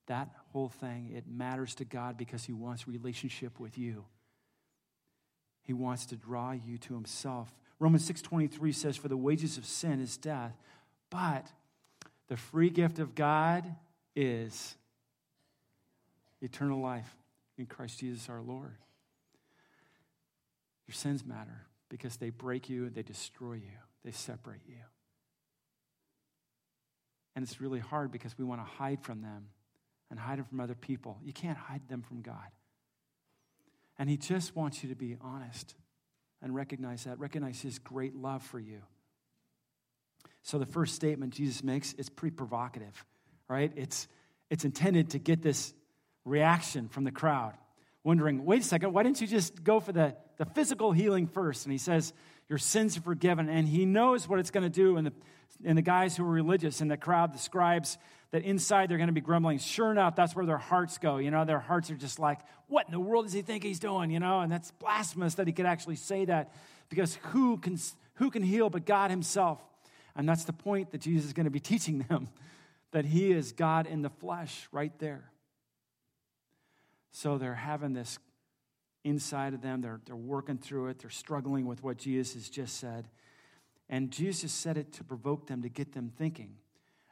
That 0.08 0.30
whole 0.52 0.70
thing, 0.70 1.12
it 1.16 1.28
matters 1.28 1.76
to 1.76 1.86
God 1.86 2.18
because 2.18 2.44
He 2.46 2.54
wants 2.54 2.88
relationship 2.88 3.60
with 3.60 3.78
you. 3.78 4.06
He 5.64 5.74
wants 5.74 6.06
to 6.08 6.16
draw 6.16 6.52
you 6.52 6.78
to 6.80 6.94
Himself. 6.94 7.54
Romans 7.80 8.06
6:23 8.06 8.72
says, 8.72 8.98
"For 8.98 9.08
the 9.08 9.18
wages 9.18 9.58
of 9.58 9.66
sin 9.66 10.00
is 10.00 10.18
death, 10.18 10.56
but 11.10 11.52
the 12.28 12.38
free 12.38 12.70
gift 12.70 13.00
of 13.00 13.16
God 13.16 13.76
is 14.16 14.78
eternal 16.42 16.80
life 16.80 17.18
in 17.58 17.66
Christ 17.66 18.00
Jesus 18.00 18.30
our 18.30 18.42
Lord." 18.42 18.78
Your 20.88 20.94
sins 20.94 21.26
matter 21.26 21.68
because 21.90 22.18
they 22.18 22.30
break 22.30 22.70
you 22.70 22.90
they 22.90 23.04
destroy 23.04 23.54
you. 23.54 23.80
They 24.04 24.12
separate 24.12 24.66
you. 24.68 24.84
And 27.36 27.44
it's 27.44 27.60
really 27.60 27.80
hard 27.80 28.12
because 28.12 28.38
we 28.38 28.46
want 28.46 28.62
to 28.62 28.66
hide 28.66 29.02
from 29.02 29.22
them 29.22 29.50
and 30.10 30.20
hide 30.20 30.38
them 30.38 30.46
from 30.46 30.60
other 30.60 30.76
people. 30.76 31.18
You 31.24 31.34
can't 31.34 31.58
hide 31.58 31.88
them 31.88 32.02
from 32.02 32.22
God. 32.22 32.52
And 33.98 34.10
He 34.10 34.18
just 34.18 34.56
wants 34.56 34.84
you 34.84 34.90
to 34.90 34.96
be 34.96 35.18
honest 35.22 35.76
and 36.42 36.54
recognize 36.54 37.06
that, 37.06 37.20
recognize 37.20 37.62
His 37.62 37.80
great 37.80 38.16
love 38.16 38.44
for 38.44 38.60
you. 38.60 38.82
So 40.44 40.60
the 40.60 40.66
first 40.66 40.96
statement 40.96 41.34
Jesus 41.34 41.64
makes 41.64 41.94
is 41.94 42.10
pretty 42.10 42.36
provocative, 42.36 43.04
right? 43.48 43.72
It's, 43.76 44.08
it's 44.50 44.64
intended 44.64 45.12
to 45.12 45.20
get 45.20 45.42
this 45.42 45.74
reaction 46.24 46.88
from 46.88 47.04
the 47.04 47.12
crowd, 47.12 47.54
wondering, 48.04 48.46
wait 48.46 48.62
a 48.62 48.64
second, 48.64 48.94
why 48.94 49.04
didn't 49.04 49.22
you 49.22 49.28
just 49.28 49.64
go 49.64 49.80
for 49.80 49.92
the, 49.92 50.16
the 50.38 50.46
physical 50.46 50.92
healing 50.92 51.26
first? 51.26 51.66
And 51.66 51.72
he 51.72 51.78
says, 51.78 52.14
Your 52.50 52.58
sins 52.58 52.98
are 52.98 53.02
forgiven. 53.02 53.50
And 53.50 53.68
he 53.68 53.86
knows 53.86 54.28
what 54.28 54.40
it's 54.40 54.52
going 54.52 54.64
to 54.64 54.70
do. 54.70 54.98
And 54.98 55.08
the, 55.08 55.14
and 55.64 55.78
the 55.78 55.82
guys 55.82 56.16
who 56.16 56.24
are 56.24 56.32
religious 56.32 56.82
in 56.82 56.88
the 56.88 56.98
crowd, 56.98 57.34
the 57.34 57.40
scribes, 57.40 57.98
that 58.32 58.44
inside 58.44 58.90
they're 58.90 58.98
going 58.98 59.08
to 59.08 59.14
be 59.14 59.22
grumbling. 59.22 59.60
Sure 59.60 59.92
enough, 59.92 60.16
that's 60.16 60.36
where 60.36 60.46
their 60.46 60.58
hearts 60.58 60.98
go. 60.98 61.18
You 61.18 61.32
know, 61.32 61.46
their 61.46 61.60
hearts 61.60 61.90
are 61.90 61.96
just 61.96 62.20
like, 62.20 62.40
what 62.68 62.86
in 62.86 62.92
the 62.92 63.00
world 63.00 63.26
does 63.26 63.34
he 63.34 63.42
think 63.42 63.64
he's 63.64 63.80
doing? 63.80 64.12
You 64.12 64.20
know, 64.20 64.42
and 64.42 64.52
that's 64.52 64.72
blasphemous 64.72 65.36
that 65.36 65.48
he 65.48 65.54
could 65.54 65.66
actually 65.66 65.96
say 65.96 66.26
that 66.26 66.54
because 66.90 67.16
who 67.32 67.58
can, 67.58 67.80
who 68.16 68.30
can 68.30 68.44
heal 68.44 68.70
but 68.70 68.86
God 68.86 69.10
himself? 69.10 69.62
And 70.16 70.28
that's 70.28 70.46
the 70.46 70.54
point 70.54 70.92
that 70.92 71.02
Jesus 71.02 71.28
is 71.28 71.34
going 71.34 71.46
to 71.46 71.52
be 71.52 71.60
teaching 71.62 72.00
them 72.10 72.30
that 72.92 73.06
he 73.06 73.32
is 73.32 73.52
God 73.52 73.88
in 73.88 74.02
the 74.02 74.10
flesh 74.10 74.70
right 74.72 74.98
there. 75.00 75.30
So 77.12 77.38
they're 77.38 77.54
having 77.54 77.94
this 77.94 78.20
inside 79.06 79.54
of 79.54 79.62
them, 79.62 79.82
they're, 79.82 80.02
they're 80.06 80.16
working 80.16 80.58
through 80.58 80.88
it, 80.88 81.00
they're 81.00 81.10
struggling 81.10 81.66
with 81.66 81.84
what 81.84 81.98
Jesus 81.98 82.34
has 82.34 82.50
just 82.50 82.78
said. 82.78 83.08
And 83.88 84.12
Jesus 84.12 84.52
said 84.52 84.78
it 84.78 84.92
to 84.94 85.04
provoke 85.04 85.48
them, 85.48 85.62
to 85.62 85.70
get 85.70 85.94
them 85.94 86.12
thinking. 86.18 86.56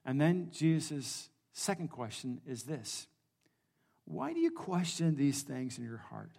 And 0.03 0.19
then 0.19 0.49
Jesus' 0.51 1.29
second 1.53 1.89
question 1.89 2.41
is 2.45 2.63
this 2.63 3.07
Why 4.05 4.33
do 4.33 4.39
you 4.39 4.51
question 4.51 5.15
these 5.15 5.43
things 5.43 5.77
in 5.77 5.85
your 5.85 6.03
heart? 6.09 6.31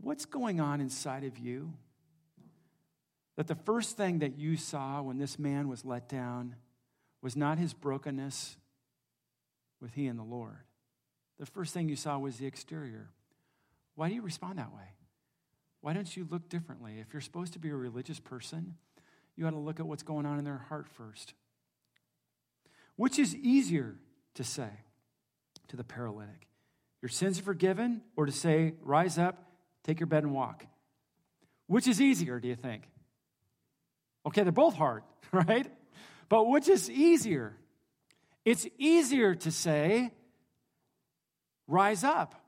What's 0.00 0.24
going 0.24 0.60
on 0.60 0.80
inside 0.80 1.24
of 1.24 1.38
you? 1.38 1.74
That 3.36 3.48
the 3.48 3.56
first 3.56 3.96
thing 3.96 4.20
that 4.20 4.38
you 4.38 4.56
saw 4.56 5.02
when 5.02 5.18
this 5.18 5.40
man 5.40 5.68
was 5.68 5.84
let 5.84 6.08
down 6.08 6.54
was 7.20 7.34
not 7.34 7.58
his 7.58 7.74
brokenness 7.74 8.56
with 9.80 9.94
he 9.94 10.06
and 10.06 10.18
the 10.18 10.24
Lord. 10.24 10.58
The 11.40 11.46
first 11.46 11.74
thing 11.74 11.88
you 11.88 11.96
saw 11.96 12.16
was 12.18 12.36
the 12.36 12.46
exterior. 12.46 13.10
Why 13.94 14.08
do 14.08 14.14
you 14.14 14.22
respond 14.22 14.58
that 14.58 14.72
way? 14.72 14.94
Why 15.80 15.92
don't 15.92 16.16
you 16.16 16.26
look 16.30 16.48
differently? 16.48 16.98
If 17.00 17.12
you're 17.12 17.20
supposed 17.20 17.52
to 17.52 17.58
be 17.58 17.68
a 17.68 17.76
religious 17.76 18.18
person, 18.18 18.76
you 19.36 19.46
ought 19.46 19.50
to 19.50 19.58
look 19.58 19.80
at 19.80 19.86
what's 19.86 20.02
going 20.02 20.26
on 20.26 20.38
in 20.38 20.44
their 20.44 20.64
heart 20.68 20.88
first. 20.88 21.34
Which 22.96 23.18
is 23.18 23.34
easier 23.36 23.96
to 24.34 24.44
say 24.44 24.70
to 25.68 25.76
the 25.76 25.84
paralytic? 25.84 26.48
Your 27.02 27.08
sins 27.08 27.38
are 27.38 27.42
forgiven, 27.42 28.00
or 28.16 28.24
to 28.26 28.32
say, 28.32 28.74
rise 28.80 29.18
up, 29.18 29.50
take 29.82 30.00
your 30.00 30.06
bed, 30.06 30.22
and 30.22 30.32
walk? 30.32 30.64
Which 31.66 31.86
is 31.86 32.00
easier, 32.00 32.40
do 32.40 32.48
you 32.48 32.56
think? 32.56 32.88
Okay, 34.26 34.42
they're 34.42 34.52
both 34.52 34.74
hard, 34.74 35.02
right? 35.32 35.70
But 36.28 36.44
which 36.44 36.68
is 36.68 36.90
easier? 36.90 37.56
It's 38.44 38.66
easier 38.78 39.34
to 39.34 39.50
say, 39.50 40.12
rise 41.66 42.04
up. 42.04 42.43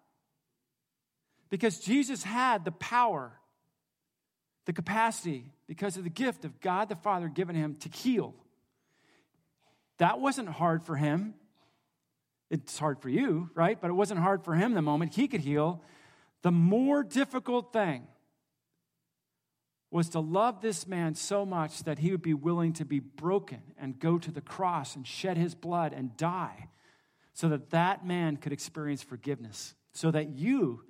Because 1.50 1.78
Jesus 1.78 2.22
had 2.22 2.64
the 2.64 2.72
power, 2.72 3.32
the 4.64 4.72
capacity, 4.72 5.52
because 5.66 5.96
of 5.96 6.04
the 6.04 6.10
gift 6.10 6.44
of 6.44 6.60
God 6.60 6.88
the 6.88 6.96
Father 6.96 7.28
given 7.28 7.54
him 7.54 7.76
to 7.80 7.88
heal. 7.88 8.34
That 9.98 10.20
wasn't 10.20 10.48
hard 10.48 10.84
for 10.84 10.96
him. 10.96 11.34
It's 12.50 12.78
hard 12.78 13.00
for 13.00 13.08
you, 13.08 13.50
right? 13.54 13.80
But 13.80 13.90
it 13.90 13.94
wasn't 13.94 14.20
hard 14.20 14.44
for 14.44 14.54
him 14.54 14.74
the 14.74 14.82
moment 14.82 15.14
he 15.14 15.26
could 15.26 15.40
heal. 15.40 15.82
The 16.42 16.52
more 16.52 17.02
difficult 17.02 17.72
thing 17.72 18.06
was 19.90 20.10
to 20.10 20.20
love 20.20 20.60
this 20.60 20.86
man 20.86 21.14
so 21.14 21.46
much 21.46 21.84
that 21.84 21.98
he 21.98 22.10
would 22.10 22.22
be 22.22 22.34
willing 22.34 22.72
to 22.74 22.84
be 22.84 23.00
broken 23.00 23.62
and 23.78 23.98
go 23.98 24.18
to 24.18 24.30
the 24.30 24.40
cross 24.40 24.94
and 24.94 25.06
shed 25.06 25.36
his 25.36 25.54
blood 25.54 25.92
and 25.92 26.16
die 26.16 26.68
so 27.32 27.48
that 27.48 27.70
that 27.70 28.06
man 28.06 28.36
could 28.36 28.52
experience 28.52 29.02
forgiveness, 29.02 29.74
so 29.92 30.10
that 30.10 30.30
you 30.30 30.82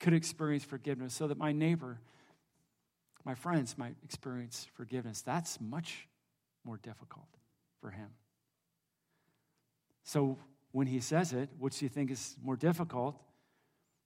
could 0.00 0.12
experience 0.12 0.64
forgiveness, 0.64 1.14
so 1.14 1.26
that 1.26 1.38
my 1.38 1.52
neighbor, 1.52 1.98
my 3.24 3.34
friends 3.34 3.76
might 3.76 3.96
experience 4.04 4.66
forgiveness. 4.74 5.22
That's 5.22 5.60
much 5.60 6.06
more 6.64 6.78
difficult 6.78 7.28
for 7.80 7.90
him. 7.90 8.08
So 10.04 10.38
when 10.72 10.86
he 10.86 11.00
says 11.00 11.32
it, 11.32 11.48
which 11.58 11.82
you 11.82 11.88
think 11.88 12.10
is 12.10 12.36
more 12.42 12.56
difficult? 12.56 13.20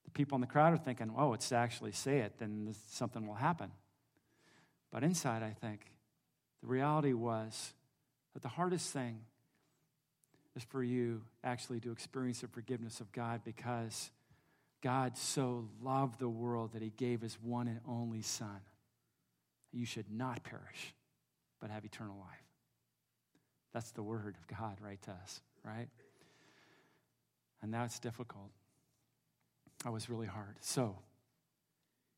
The 0.05 0.11
people 0.11 0.37
in 0.37 0.40
the 0.40 0.46
crowd 0.46 0.72
are 0.72 0.78
thinking, 0.78 1.12
oh, 1.16 1.33
it's 1.33 1.48
to 1.50 1.57
actually 1.57 1.92
say 1.92 2.18
it, 2.18 2.38
then 2.38 2.74
something 2.88 3.26
will 3.26 3.35
happen. 3.35 3.70
But 4.90 5.05
inside, 5.05 5.42
I 5.42 5.50
think 5.50 5.87
the 6.61 6.68
reality 6.68 7.12
was 7.12 7.74
That 8.35 8.42
the 8.42 8.48
hardest 8.48 8.92
thing 8.92 9.20
is 10.57 10.64
for 10.64 10.83
you 10.83 11.22
actually 11.44 11.81
to 11.81 11.92
experience 11.92 12.40
the 12.40 12.48
forgiveness 12.48 13.00
of 13.00 13.12
God 13.12 13.42
because 13.44 14.11
God 14.82 15.16
so 15.16 15.68
loved 15.80 16.18
the 16.18 16.28
world 16.28 16.72
that 16.72 16.82
he 16.82 16.90
gave 16.90 17.20
his 17.20 17.38
one 17.40 17.68
and 17.68 17.80
only 17.88 18.22
Son. 18.22 18.60
You 19.72 19.86
should 19.86 20.10
not 20.10 20.42
perish, 20.42 20.94
but 21.60 21.70
have 21.70 21.84
eternal 21.84 22.16
life. 22.18 22.44
That's 23.72 23.92
the 23.92 24.02
word 24.02 24.36
of 24.38 24.58
God 24.58 24.76
right 24.80 25.00
to 25.02 25.12
us, 25.12 25.40
right? 25.64 25.88
And 27.62 27.72
that's 27.72 27.98
difficult. 27.98 28.50
That 29.84 29.92
was 29.92 30.10
really 30.10 30.26
hard. 30.26 30.56
So, 30.60 30.96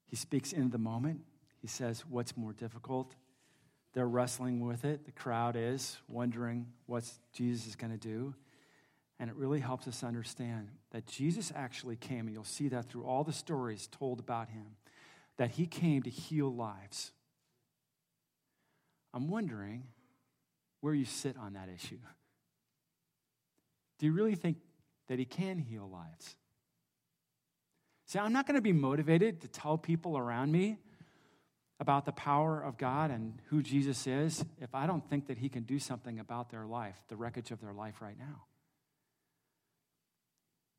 he 0.06 0.16
speaks 0.16 0.52
in 0.52 0.70
the 0.70 0.78
moment. 0.78 1.20
He 1.60 1.68
says, 1.68 2.04
What's 2.08 2.36
more 2.36 2.52
difficult? 2.52 3.14
They're 3.92 4.08
wrestling 4.08 4.66
with 4.66 4.84
it. 4.84 5.04
The 5.06 5.12
crowd 5.12 5.54
is 5.56 5.98
wondering 6.08 6.66
what 6.86 7.04
Jesus 7.32 7.66
is 7.68 7.76
going 7.76 7.92
to 7.92 7.98
do. 7.98 8.34
And 9.18 9.30
it 9.30 9.36
really 9.36 9.60
helps 9.60 9.86
us 9.86 10.02
understand 10.02 10.68
that 10.90 11.06
Jesus 11.06 11.52
actually 11.54 11.96
came, 11.96 12.26
and 12.26 12.32
you'll 12.32 12.44
see 12.44 12.68
that 12.68 12.88
through 12.88 13.04
all 13.04 13.22
the 13.22 13.32
stories 13.32 13.86
told 13.86 14.18
about 14.18 14.48
him, 14.48 14.76
that 15.36 15.52
he 15.52 15.66
came 15.66 16.02
to 16.02 16.10
heal 16.10 16.52
lives. 16.52 17.12
I'm 19.12 19.28
wondering 19.28 19.84
where 20.80 20.94
you 20.94 21.04
sit 21.04 21.36
on 21.36 21.52
that 21.52 21.68
issue. 21.72 21.98
Do 23.98 24.06
you 24.06 24.12
really 24.12 24.34
think 24.34 24.56
that 25.08 25.18
he 25.18 25.24
can 25.24 25.58
heal 25.58 25.88
lives? 25.90 26.36
See, 28.06 28.18
I'm 28.18 28.32
not 28.32 28.46
going 28.46 28.56
to 28.56 28.62
be 28.62 28.72
motivated 28.72 29.40
to 29.42 29.48
tell 29.48 29.78
people 29.78 30.18
around 30.18 30.50
me 30.50 30.78
about 31.80 32.04
the 32.04 32.12
power 32.12 32.60
of 32.60 32.76
God 32.76 33.10
and 33.10 33.40
who 33.46 33.62
Jesus 33.62 34.06
is 34.06 34.44
if 34.60 34.74
I 34.74 34.86
don't 34.86 35.08
think 35.08 35.28
that 35.28 35.38
he 35.38 35.48
can 35.48 35.62
do 35.62 35.78
something 35.78 36.18
about 36.18 36.50
their 36.50 36.66
life, 36.66 36.96
the 37.08 37.16
wreckage 37.16 37.50
of 37.50 37.60
their 37.60 37.72
life 37.72 38.00
right 38.00 38.18
now. 38.18 38.42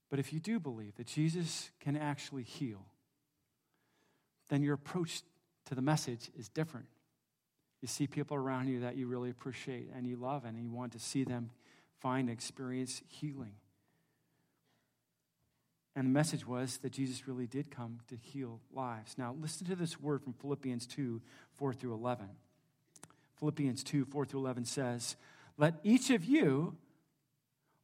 But 0.10 0.20
if 0.20 0.32
you 0.32 0.40
do 0.40 0.60
believe 0.60 0.96
that 0.96 1.08
Jesus 1.08 1.72
can 1.80 1.98
actually 1.98 2.44
heal, 2.44 2.86
then 4.50 4.62
your 4.62 4.76
approach 4.76 5.22
to 5.66 5.76
the 5.76 5.82
message 5.82 6.30
is 6.38 6.48
different. 6.50 6.86
You 7.82 7.88
see 7.88 8.08
people 8.08 8.38
around 8.38 8.68
you 8.68 8.82
that 8.82 8.98
you 8.98 9.08
really 9.08 9.30
appreciate 9.30 9.90
and 9.96 10.08
you 10.08 10.16
love, 10.16 10.46
and 10.46 10.58
you 10.60 10.72
want 10.72 10.94
to 10.94 11.00
see 11.00 11.24
them 11.24 11.52
find 12.00 12.30
experience 12.30 13.02
healing. 13.08 13.54
And 15.96 16.08
the 16.08 16.12
message 16.12 16.46
was 16.46 16.78
that 16.78 16.92
Jesus 16.92 17.28
really 17.28 17.48
did 17.48 17.72
come 17.72 18.00
to 18.10 18.18
heal 18.18 18.60
lives. 18.74 19.16
Now, 19.18 19.36
listen 19.40 19.66
to 19.68 19.76
this 19.76 20.00
word 20.00 20.24
from 20.24 20.34
Philippians 20.34 20.86
2 20.88 21.22
4 21.54 21.74
through 21.74 21.94
11. 21.94 22.28
Philippians 23.40 23.84
2 23.84 24.06
4 24.06 24.26
through 24.26 24.40
11 24.42 24.66
says, 24.66 25.16
Let 25.58 25.76
each 25.84 26.10
of 26.10 26.26
you 26.26 26.76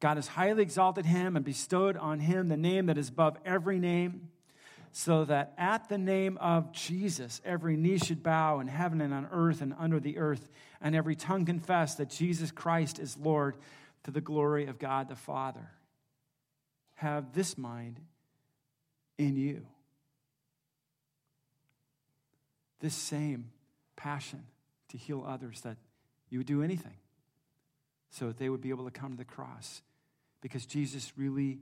God 0.00 0.16
has 0.16 0.28
highly 0.28 0.62
exalted 0.62 1.04
him 1.04 1.36
and 1.36 1.44
bestowed 1.44 1.96
on 1.96 2.20
him 2.20 2.48
the 2.48 2.56
name 2.56 2.86
that 2.86 2.96
is 2.96 3.10
above 3.10 3.36
every 3.44 3.78
name, 3.78 4.30
so 4.92 5.24
that 5.26 5.52
at 5.56 5.88
the 5.88 5.98
name 5.98 6.38
of 6.38 6.72
Jesus, 6.72 7.40
every 7.44 7.76
knee 7.76 7.98
should 7.98 8.22
bow 8.22 8.60
in 8.60 8.66
heaven 8.66 9.00
and 9.00 9.14
on 9.14 9.28
earth 9.30 9.60
and 9.60 9.74
under 9.78 10.00
the 10.00 10.18
earth, 10.18 10.48
and 10.80 10.96
every 10.96 11.14
tongue 11.14 11.44
confess 11.44 11.96
that 11.96 12.08
Jesus 12.08 12.50
Christ 12.50 12.98
is 12.98 13.16
Lord 13.16 13.56
to 14.04 14.10
the 14.10 14.22
glory 14.22 14.66
of 14.66 14.78
God 14.78 15.08
the 15.08 15.16
Father. 15.16 15.70
Have 16.94 17.34
this 17.34 17.56
mind 17.56 18.00
in 19.18 19.36
you. 19.36 19.66
This 22.80 22.94
same 22.94 23.50
passion 23.96 24.44
to 24.88 24.96
heal 24.96 25.24
others, 25.28 25.60
that 25.60 25.76
you 26.30 26.38
would 26.38 26.46
do 26.46 26.62
anything 26.62 26.96
so 28.08 28.28
that 28.28 28.38
they 28.38 28.48
would 28.48 28.62
be 28.62 28.70
able 28.70 28.86
to 28.86 28.90
come 28.90 29.12
to 29.12 29.18
the 29.18 29.24
cross 29.24 29.82
because 30.40 30.66
Jesus 30.66 31.12
really 31.16 31.60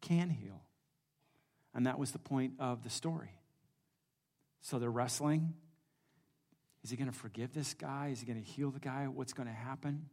can 0.00 0.30
heal. 0.30 0.62
And 1.74 1.86
that 1.86 1.98
was 1.98 2.12
the 2.12 2.18
point 2.18 2.54
of 2.58 2.82
the 2.82 2.90
story. 2.90 3.30
So 4.62 4.78
they're 4.78 4.90
wrestling. 4.90 5.54
Is 6.82 6.90
he 6.90 6.96
going 6.96 7.10
to 7.10 7.16
forgive 7.16 7.52
this 7.52 7.74
guy? 7.74 8.08
Is 8.12 8.20
he 8.20 8.26
going 8.26 8.42
to 8.42 8.50
heal 8.50 8.70
the 8.70 8.80
guy? 8.80 9.06
What's 9.06 9.32
going 9.32 9.48
to 9.48 9.54
happen? 9.54 10.06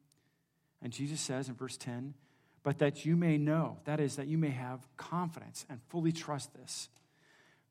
And 0.82 0.92
Jesus 0.92 1.22
says 1.22 1.48
in 1.48 1.56
verse 1.56 1.78
10, 1.78 2.14
but 2.64 2.80
that 2.80 3.06
you 3.06 3.16
may 3.16 3.38
know, 3.38 3.78
that 3.86 4.00
is, 4.00 4.16
that 4.16 4.28
you 4.28 4.38
may 4.38 4.50
have 4.50 4.88
confidence 4.98 5.66
and 5.70 5.80
fully 5.90 6.12
trust 6.12 6.54
this, 6.54 6.90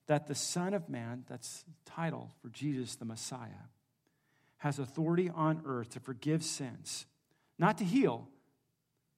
that 0.07 0.27
the 0.27 0.35
Son 0.35 0.75
of 0.75 0.89
Man, 0.89 1.25
that's 1.29 1.63
the 1.63 1.91
title 1.91 2.35
for 2.41 2.49
Jesus 2.49 2.97
the 2.97 3.05
Messiah, 3.05 3.69
has 4.59 4.79
authority 4.79 5.31
on 5.35 5.63
earth 5.67 5.91
to 5.91 6.01
forgive 6.01 6.43
sins, 6.45 7.07
not 7.59 7.79
to 7.79 7.85
heal, 7.85 8.29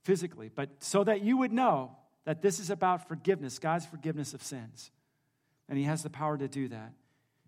physically, 0.05 0.51
but 0.55 0.71
so 0.79 1.03
that 1.05 1.23
you 1.23 1.37
would 1.39 1.53
know 1.53 1.97
that 2.25 2.41
this 2.41 2.61
is 2.61 2.71
about 2.71 3.09
forgiveness, 3.09 3.59
God's 3.59 3.87
forgiveness 3.87 4.33
of 4.33 4.43
sins. 4.43 4.91
And 5.69 5.77
He 5.77 5.85
has 5.85 6.03
the 6.03 6.11
power 6.11 6.39
to 6.39 6.49
do 6.49 6.69
that. 6.69 6.93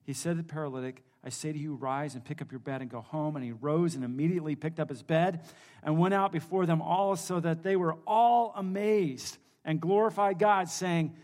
He 0.05 0.12
said 0.12 0.37
to 0.37 0.42
the 0.42 0.49
paralytic, 0.49 1.03
I 1.25 1.31
say 1.31 1.53
to 1.53 1.59
you, 1.59 1.75
rise 1.75 2.14
and 2.14 2.25
pick 2.25 2.40
up 2.40 2.53
your 2.53 2.61
bed 2.61 2.83
and 2.83 2.88
go 2.88 3.01
home. 3.01 3.35
And 3.35 3.45
he 3.45 3.51
rose 3.51 3.97
and 3.97 4.05
immediately 4.05 4.55
picked 4.55 4.79
up 4.79 4.88
his 4.88 5.03
bed 5.03 5.40
and 5.83 5.99
went 5.99 6.14
out 6.14 6.31
before 6.31 6.66
them 6.66 6.81
all, 6.81 7.16
so 7.16 7.40
that 7.40 7.64
they 7.64 7.75
were 7.75 7.97
all 8.07 8.53
amazed 8.55 9.37
and 9.64 9.81
glorified 9.81 10.38
God, 10.38 10.69
saying, 10.69 11.16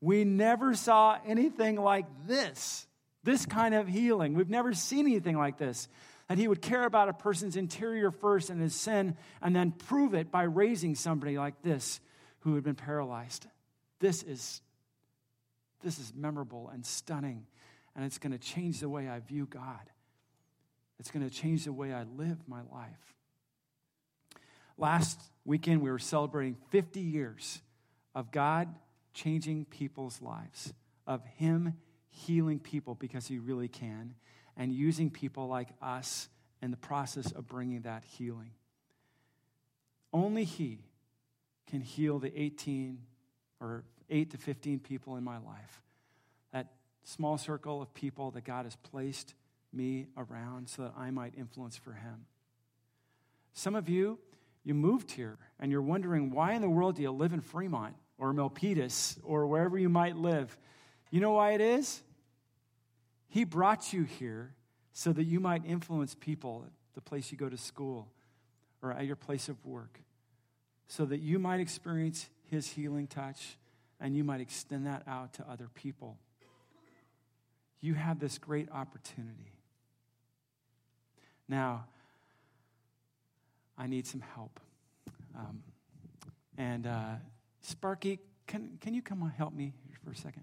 We 0.00 0.22
never 0.22 0.74
saw 0.74 1.18
anything 1.26 1.74
like 1.74 2.06
this, 2.28 2.86
this 3.24 3.46
kind 3.46 3.74
of 3.74 3.88
healing. 3.88 4.34
We've 4.34 4.48
never 4.48 4.72
seen 4.72 5.06
anything 5.06 5.36
like 5.36 5.58
this 5.58 5.88
that 6.28 6.38
he 6.38 6.46
would 6.46 6.62
care 6.62 6.84
about 6.84 7.08
a 7.08 7.12
person's 7.12 7.56
interior 7.56 8.10
first 8.10 8.50
and 8.50 8.60
his 8.60 8.74
sin, 8.74 9.16
and 9.42 9.56
then 9.56 9.72
prove 9.72 10.14
it 10.14 10.30
by 10.30 10.42
raising 10.42 10.94
somebody 10.94 11.38
like 11.38 11.62
this 11.62 12.00
who 12.40 12.54
had 12.54 12.62
been 12.62 12.74
paralyzed. 12.74 13.46
This 13.98 14.22
is, 14.22 14.60
this 15.82 15.98
is 15.98 16.12
memorable 16.14 16.70
and 16.72 16.84
stunning, 16.84 17.46
and 17.96 18.04
it's 18.04 18.18
going 18.18 18.32
to 18.32 18.38
change 18.38 18.80
the 18.80 18.88
way 18.88 19.08
I 19.08 19.20
view 19.20 19.46
God. 19.46 19.90
It's 21.00 21.10
going 21.10 21.28
to 21.28 21.34
change 21.34 21.64
the 21.64 21.72
way 21.72 21.92
I 21.92 22.04
live 22.16 22.36
my 22.46 22.60
life. 22.72 23.14
Last 24.76 25.20
weekend, 25.44 25.80
we 25.80 25.90
were 25.90 25.98
celebrating 25.98 26.56
50 26.70 27.00
years 27.00 27.62
of 28.14 28.30
God 28.30 28.68
changing 29.14 29.64
people's 29.64 30.20
lives, 30.20 30.74
of 31.06 31.24
Him 31.36 31.74
healing 32.10 32.58
people 32.58 32.94
because 32.94 33.26
He 33.26 33.38
really 33.38 33.68
can 33.68 34.14
and 34.58 34.72
using 34.72 35.08
people 35.08 35.46
like 35.46 35.68
us 35.80 36.28
in 36.60 36.72
the 36.72 36.76
process 36.76 37.30
of 37.30 37.46
bringing 37.46 37.82
that 37.82 38.02
healing. 38.04 38.50
Only 40.12 40.44
He 40.44 40.80
can 41.70 41.80
heal 41.80 42.18
the 42.18 42.32
18 42.38 42.98
or 43.60 43.84
8 44.10 44.32
to 44.32 44.36
15 44.36 44.80
people 44.80 45.16
in 45.16 45.22
my 45.22 45.38
life. 45.38 45.82
That 46.52 46.66
small 47.04 47.38
circle 47.38 47.80
of 47.80 47.94
people 47.94 48.32
that 48.32 48.44
God 48.44 48.64
has 48.64 48.74
placed 48.76 49.34
me 49.72 50.06
around 50.16 50.68
so 50.68 50.82
that 50.82 50.94
I 50.96 51.10
might 51.10 51.34
influence 51.36 51.76
for 51.76 51.92
Him. 51.92 52.26
Some 53.52 53.74
of 53.74 53.88
you, 53.88 54.18
you 54.64 54.74
moved 54.74 55.12
here 55.12 55.38
and 55.60 55.70
you're 55.70 55.82
wondering 55.82 56.30
why 56.30 56.54
in 56.54 56.62
the 56.62 56.68
world 56.68 56.96
do 56.96 57.02
you 57.02 57.10
live 57.10 57.32
in 57.32 57.40
Fremont 57.40 57.94
or 58.18 58.32
Milpitas 58.32 59.18
or 59.22 59.46
wherever 59.46 59.78
you 59.78 59.88
might 59.88 60.16
live? 60.16 60.56
You 61.10 61.20
know 61.20 61.32
why 61.32 61.52
it 61.52 61.60
is? 61.60 62.02
He 63.28 63.44
brought 63.44 63.92
you 63.92 64.04
here 64.04 64.54
so 64.92 65.12
that 65.12 65.24
you 65.24 65.38
might 65.38 65.64
influence 65.64 66.14
people 66.14 66.64
at 66.66 66.72
the 66.94 67.00
place 67.00 67.30
you 67.30 67.38
go 67.38 67.48
to 67.48 67.56
school 67.56 68.08
or 68.82 68.92
at 68.92 69.04
your 69.04 69.16
place 69.16 69.48
of 69.48 69.64
work, 69.64 70.00
so 70.86 71.04
that 71.04 71.20
you 71.20 71.38
might 71.38 71.60
experience 71.60 72.28
His 72.50 72.68
healing 72.70 73.06
touch 73.06 73.58
and 74.00 74.16
you 74.16 74.24
might 74.24 74.40
extend 74.40 74.86
that 74.86 75.02
out 75.06 75.34
to 75.34 75.44
other 75.48 75.68
people. 75.74 76.16
You 77.80 77.94
have 77.94 78.18
this 78.18 78.38
great 78.38 78.70
opportunity. 78.72 79.52
Now, 81.48 81.86
I 83.76 83.86
need 83.86 84.06
some 84.06 84.20
help. 84.34 84.58
Um, 85.36 85.62
and 86.56 86.86
uh, 86.86 87.14
Sparky, 87.60 88.18
can, 88.46 88.78
can 88.80 88.94
you 88.94 89.02
come 89.02 89.32
help 89.36 89.54
me 89.54 89.74
for 90.04 90.10
a 90.10 90.16
second? 90.16 90.42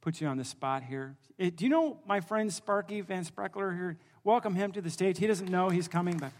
Put 0.00 0.20
you 0.20 0.26
on 0.26 0.36
the 0.36 0.44
spot 0.44 0.82
here. 0.82 1.16
Eh, 1.38 1.50
do 1.54 1.64
you 1.64 1.70
know 1.70 2.00
my 2.06 2.20
friend 2.20 2.52
Sparky 2.52 3.00
Van 3.00 3.24
Spreckler 3.24 3.74
here? 3.74 3.98
Welcome 4.24 4.54
him 4.54 4.72
to 4.72 4.80
the 4.80 4.90
stage. 4.90 5.18
He 5.18 5.26
doesn't 5.26 5.50
know 5.50 5.68
he's 5.68 5.88
coming, 5.88 6.16
but 6.16 6.32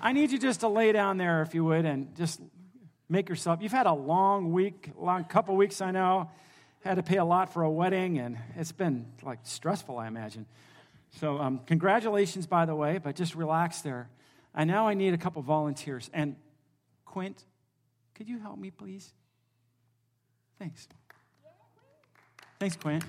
I 0.00 0.12
need 0.12 0.32
you 0.32 0.38
just 0.38 0.60
to 0.60 0.68
lay 0.68 0.92
down 0.92 1.16
there, 1.16 1.42
if 1.42 1.54
you 1.54 1.64
would, 1.64 1.84
and 1.84 2.14
just 2.16 2.40
make 3.08 3.28
yourself. 3.28 3.60
You've 3.62 3.72
had 3.72 3.86
a 3.86 3.92
long 3.92 4.52
week, 4.52 4.90
long 4.96 5.24
couple 5.24 5.54
weeks, 5.56 5.80
I 5.80 5.90
know. 5.90 6.30
Had 6.80 6.96
to 6.96 7.02
pay 7.02 7.18
a 7.18 7.24
lot 7.24 7.52
for 7.52 7.62
a 7.62 7.70
wedding, 7.70 8.18
and 8.18 8.36
it's 8.56 8.72
been 8.72 9.06
like 9.22 9.38
stressful, 9.44 9.98
I 9.98 10.08
imagine. 10.08 10.46
So, 11.20 11.38
um, 11.38 11.60
congratulations, 11.66 12.46
by 12.46 12.64
the 12.64 12.74
way, 12.74 12.98
but 12.98 13.14
just 13.14 13.34
relax 13.34 13.82
there. 13.82 14.08
And 14.54 14.68
now 14.68 14.88
I 14.88 14.94
need 14.94 15.14
a 15.14 15.18
couple 15.18 15.42
volunteers. 15.42 16.10
And 16.12 16.36
Quint, 17.04 17.44
could 18.14 18.28
you 18.28 18.38
help 18.38 18.58
me, 18.58 18.70
please? 18.70 19.12
Thanks. 20.58 20.88
Thanks, 22.62 22.76
Quint. 22.76 23.02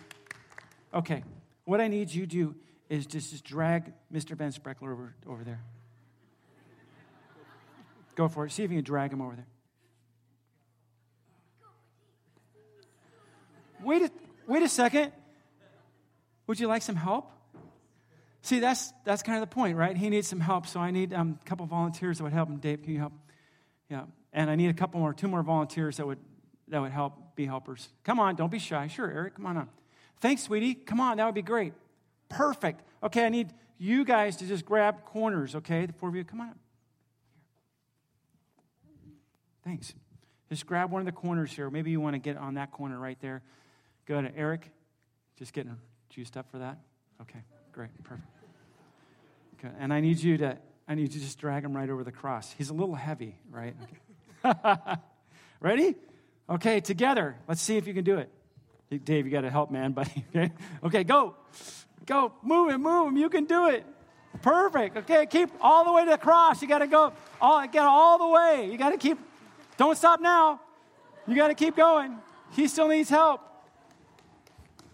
Okay, 0.96 1.24
what 1.66 1.80
I 1.80 1.88
need 1.88 2.12
you 2.12 2.22
to 2.22 2.28
do 2.28 2.56
is 2.90 3.06
just, 3.06 3.30
just 3.30 3.44
drag 3.44 3.94
Mr. 4.12 4.36
Van 4.36 4.52
Spreckler 4.52 4.92
over, 4.92 5.14
over 5.28 5.44
there. 5.44 5.62
Go 8.16 8.28
for 8.28 8.48
it. 8.48 8.52
See 8.52 8.64
if 8.64 8.72
you 8.72 8.78
can 8.78 8.84
drag 8.84 9.14
him 9.14 9.22
over 9.22 9.36
there. 9.36 9.46
Wait 13.84 14.02
a, 14.02 14.12
wait 14.48 14.64
a 14.64 14.68
second. 14.68 15.12
Would 16.48 16.60
you 16.60 16.66
like 16.66 16.82
some 16.82 16.96
help? 16.96 17.32
See, 18.42 18.60
that's, 18.60 18.92
that's 19.06 19.22
kind 19.22 19.38
of 19.38 19.48
the 19.48 19.54
point, 19.54 19.78
right? 19.78 19.96
He 19.96 20.10
needs 20.10 20.28
some 20.28 20.40
help, 20.40 20.66
so 20.66 20.80
I 20.80 20.90
need 20.90 21.14
um, 21.14 21.38
a 21.40 21.46
couple 21.48 21.68
volunteers 21.68 22.18
that 22.18 22.24
would 22.24 22.34
help 22.34 22.50
him. 22.50 22.58
Dave, 22.58 22.82
can 22.82 22.92
you 22.92 22.98
help? 22.98 23.14
Yeah. 23.88 24.06
And 24.34 24.50
I 24.50 24.56
need 24.56 24.72
a 24.72 24.74
couple 24.74 25.00
more, 25.00 25.14
two 25.14 25.28
more 25.28 25.44
volunteers 25.44 25.98
that 25.98 26.08
would, 26.08 26.18
that 26.68 26.80
would 26.82 26.92
help 26.92 27.36
be 27.36 27.46
helpers. 27.46 27.90
Come 28.04 28.20
on, 28.20 28.36
don't 28.36 28.52
be 28.52 28.60
shy. 28.60 28.88
Sure, 28.88 29.10
Eric, 29.10 29.36
come 29.36 29.46
on 29.46 29.58
up. 29.58 29.70
Thanks, 30.20 30.44
sweetie. 30.44 30.76
Come 30.76 31.00
on, 31.00 31.18
that 31.18 31.26
would 31.26 31.36
be 31.36 31.42
great. 31.42 31.74
Perfect. 32.30 32.82
Okay, 33.02 33.26
I 33.26 33.30
need 33.30 33.54
you 33.78 34.06
guys 34.06 34.38
to 34.38 34.46
just 34.46 34.66
grab 34.66 35.06
corners, 35.06 35.56
okay? 35.56 35.86
The 35.86 35.94
four 35.94 36.10
of 36.10 36.16
you, 36.16 36.24
come 36.24 36.42
on 36.42 36.50
up. 36.50 36.58
Thanks. 39.64 39.94
Just 40.50 40.66
grab 40.66 40.92
one 40.92 41.02
of 41.02 41.06
the 41.06 41.12
corners 41.12 41.52
here. 41.52 41.70
Maybe 41.70 41.92
you 41.92 42.00
want 42.00 42.16
to 42.16 42.20
get 42.20 42.38
on 42.38 42.56
that 42.56 42.72
corner 42.72 43.00
right 43.00 43.18
there. 43.22 43.42
Go 44.06 44.22
to 44.22 44.36
Eric, 44.36 44.70
just 45.38 45.54
getting 45.54 45.76
juiced 46.10 46.38
up 46.38 46.50
for 46.52 46.60
that? 46.60 46.78
Okay, 47.22 47.40
great. 47.72 47.90
Perfect. 48.04 48.28
Okay. 49.58 49.74
And 49.80 49.94
I 49.94 50.02
need 50.02 50.20
you 50.20 50.38
to 50.38 50.58
I 50.88 50.96
need 50.96 51.14
you 51.14 51.20
to 51.20 51.20
just 51.20 51.40
drag 51.40 51.64
him 51.64 51.76
right 51.76 51.90
over 51.90 52.04
the 52.04 52.12
cross. 52.12 52.54
He's 52.58 52.70
a 52.70 52.74
little 52.74 52.96
heavy, 52.96 53.38
right? 53.50 53.76
Okay. 54.46 54.96
Ready? 55.62 55.96
Okay, 56.50 56.80
together. 56.80 57.36
Let's 57.48 57.62
see 57.62 57.78
if 57.78 57.88
you 57.88 57.94
can 57.94 58.04
do 58.04 58.18
it. 58.18 58.30
Dave, 59.04 59.26
you 59.26 59.32
got 59.32 59.42
to 59.42 59.50
help, 59.50 59.72
man, 59.72 59.92
buddy. 59.94 60.26
Okay, 60.36 60.52
okay 60.84 61.04
go. 61.04 61.36
Go. 62.06 62.34
Move 62.44 62.72
him, 62.72 62.84
move 62.84 63.08
him. 63.08 63.18
You 63.18 63.30
can 63.30 63.46
do 63.46 63.70
it. 63.70 63.86
Perfect. 64.42 64.98
Okay, 64.98 65.26
keep 65.26 65.50
all 65.62 65.86
the 65.86 65.92
way 65.92 66.06
to 66.06 66.12
the 66.12 66.18
cross. 66.18 66.62
You 66.62 66.68
got 66.68 66.80
to 66.80 66.88
go 66.88 67.14
all, 67.40 67.66
get 67.68 67.84
all 67.84 68.18
the 68.18 68.28
way. 68.28 68.70
You 68.70 68.78
got 68.78 68.90
to 68.90 68.98
keep 68.98 69.18
don't 69.78 69.98
stop 69.98 70.22
now. 70.22 70.62
You 71.28 71.36
got 71.36 71.48
to 71.48 71.56
keep 71.56 71.76
going. 71.76 72.18
He 72.52 72.68
still 72.68 72.88
needs 72.88 73.10
help. 73.10 73.42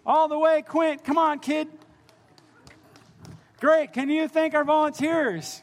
All 0.06 0.28
the 0.28 0.38
way, 0.38 0.62
Quint. 0.62 1.04
Come 1.04 1.18
on, 1.18 1.40
kid. 1.40 1.68
Great. 3.60 3.92
Can 3.92 4.10
you 4.10 4.28
thank 4.28 4.54
our 4.54 4.64
volunteers? 4.64 5.62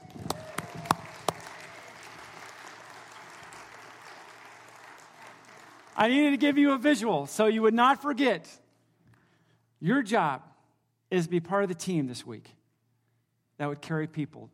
I 5.97 6.09
needed 6.09 6.33
to 6.33 6.37
give 6.37 6.59
you 6.59 6.73
a 6.73 6.79
visual 6.79 7.27
so 7.27 7.47
you 7.47 7.63
would 7.63 7.75
not 7.75 8.03
forget. 8.03 8.47
Your 9.81 10.03
job 10.03 10.43
is 11.11 11.25
to 11.25 11.31
be 11.31 11.41
part 11.41 11.63
of 11.63 11.69
the 11.69 11.75
team 11.75 12.07
this 12.07 12.27
week 12.27 12.51
that 13.57 13.69
would 13.69 13.81
carry 13.81 14.07
people 14.07 14.51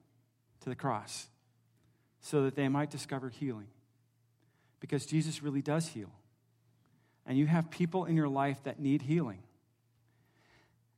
to 0.61 0.69
the 0.69 0.77
cross 0.77 1.27
so 2.21 2.45
that 2.45 2.55
they 2.55 2.69
might 2.69 2.91
discover 2.91 3.29
healing 3.29 3.67
because 4.79 5.05
Jesus 5.05 5.43
really 5.43 5.63
does 5.63 5.89
heal. 5.89 6.11
And 7.27 7.37
you 7.37 7.47
have 7.47 7.71
people 7.71 8.05
in 8.05 8.17
your 8.17 8.29
life 8.29 8.63
that 8.65 8.79
need 8.81 9.03
healing. 9.03 9.43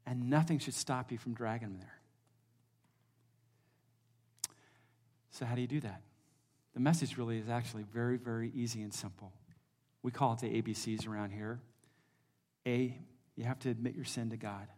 And 0.07 0.29
nothing 0.29 0.59
should 0.59 0.75
stop 0.75 1.11
you 1.11 1.19
from 1.19 1.33
dragging 1.35 1.69
them 1.69 1.79
there. 1.81 1.99
So, 5.31 5.45
how 5.45 5.55
do 5.55 5.61
you 5.63 5.67
do 5.67 5.81
that? 5.81 6.01
The 6.75 6.81
message 6.81 7.17
really 7.17 7.39
is 7.39 7.49
actually 7.49 7.85
very, 7.93 8.17
very 8.17 8.53
easy 8.55 8.83
and 8.83 8.93
simple. 8.93 9.33
We 10.05 10.11
call 10.11 10.35
it 10.35 10.41
the 10.41 10.63
ABCs 10.63 11.09
around 11.09 11.31
here. 11.31 11.61
A, 12.67 12.95
you 13.37 13.45
have 13.45 13.59
to 13.61 13.71
admit 13.71 13.97
your 13.97 14.05
sin 14.05 14.29
to 14.31 14.37
God. 14.37 14.69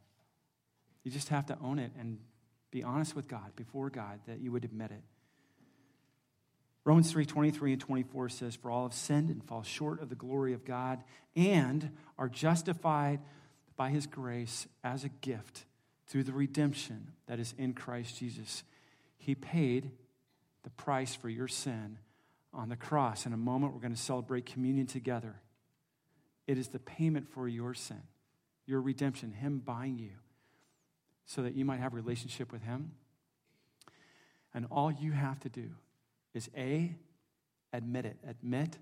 You 1.03 1.11
just 1.11 1.31
have 1.31 1.47
to 1.47 1.59
own 1.61 1.81
it 1.81 1.91
and 1.99 2.19
be 2.71 2.85
honest 2.85 3.17
with 3.17 3.27
God, 3.27 3.57
before 3.57 3.91
God, 3.91 4.21
that 4.29 4.39
you 4.39 4.53
would 4.53 4.65
admit 4.65 4.93
it. 4.93 5.03
Romans 6.85 7.11
3 7.11 7.27
23 7.27 7.73
and 7.73 7.81
24 7.81 8.29
says, 8.29 8.55
For 8.55 8.71
all 8.71 8.85
have 8.85 8.95
sinned 8.95 9.29
and 9.29 9.43
fall 9.43 9.65
short 9.65 10.01
of 10.01 10.11
the 10.11 10.15
glory 10.15 10.53
of 10.53 10.65
God 10.65 11.03
and 11.35 11.91
are 12.17 12.29
justified 12.29 13.19
by 13.77 13.91
his 13.91 14.07
grace 14.07 14.69
as 14.85 15.03
a 15.03 15.09
gift 15.09 15.65
through 16.07 16.23
the 16.23 16.33
redemption 16.33 17.09
that 17.27 17.41
is 17.41 17.53
in 17.59 17.73
Christ 17.73 18.17
Jesus. 18.17 18.63
He 19.19 19.35
paid 19.35 19.91
the 20.63 20.71
price 20.71 21.17
for 21.17 21.29
your 21.29 21.49
sin 21.49 21.99
on 22.57 22.69
the 22.71 22.77
cross. 22.77 23.27
In 23.27 23.33
a 23.33 23.37
moment, 23.37 23.75
we're 23.75 23.81
going 23.81 23.95
to 23.95 24.01
celebrate 24.01 24.47
communion 24.47 24.87
together. 24.87 25.37
It 26.47 26.59
is 26.59 26.69
the 26.69 26.79
payment 26.79 27.29
for 27.29 27.47
your 27.47 27.75
sin, 27.75 28.03
your 28.67 28.81
redemption, 28.81 29.33
Him 29.33 29.59
buying 29.59 29.99
you 29.99 30.13
so 31.27 31.43
that 31.43 31.55
you 31.55 31.65
might 31.65 31.81
have 31.81 31.93
a 31.93 31.97
relationship 31.97 32.51
with 32.51 32.63
Him. 32.63 32.93
And 34.55 34.67
all 34.71 34.91
you 34.91 35.13
have 35.13 35.39
to 35.41 35.49
do 35.49 35.71
is 36.33 36.49
A, 36.57 36.95
admit 37.73 38.07
it. 38.07 38.17
Admit 38.27 38.79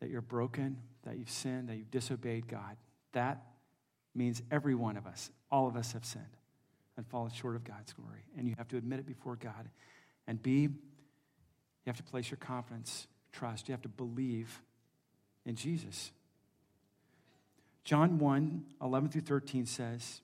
that 0.00 0.10
you're 0.10 0.20
broken, 0.20 0.76
that 1.04 1.16
you've 1.16 1.30
sinned, 1.30 1.68
that 1.68 1.76
you've 1.76 1.90
disobeyed 1.90 2.48
God. 2.48 2.76
That 3.12 3.42
means 4.14 4.42
every 4.50 4.74
one 4.74 4.96
of 4.96 5.06
us, 5.06 5.30
all 5.50 5.66
of 5.68 5.76
us 5.76 5.92
have 5.92 6.04
sinned 6.04 6.24
and 6.96 7.06
fallen 7.06 7.30
short 7.30 7.56
of 7.56 7.64
God's 7.64 7.92
glory. 7.92 8.24
And 8.36 8.46
you 8.46 8.54
have 8.58 8.68
to 8.68 8.76
admit 8.76 8.98
it 8.98 9.06
before 9.06 9.36
God. 9.36 9.70
And 10.26 10.42
B, 10.42 10.68
you 11.84 11.90
have 11.90 11.96
to 11.96 12.02
place 12.02 12.30
your 12.30 12.38
confidence, 12.38 13.06
trust. 13.32 13.68
You 13.68 13.72
have 13.72 13.82
to 13.82 13.88
believe 13.88 14.62
in 15.46 15.56
Jesus. 15.56 16.12
John 17.84 18.18
1 18.18 18.64
11 18.82 19.08
through 19.08 19.20
13 19.22 19.66
says, 19.66 20.20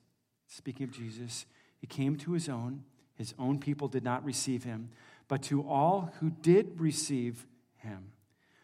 speaking 0.47 0.83
of 0.83 0.91
Jesus, 0.91 1.45
he 1.79 1.87
came 1.87 2.15
to 2.17 2.33
his 2.33 2.47
own, 2.47 2.83
his 3.15 3.33
own 3.39 3.59
people 3.59 3.87
did 3.87 4.03
not 4.03 4.23
receive 4.23 4.63
him. 4.63 4.89
But 5.27 5.41
to 5.43 5.61
all 5.61 6.13
who 6.19 6.29
did 6.29 6.79
receive 6.79 7.45
him, 7.77 8.11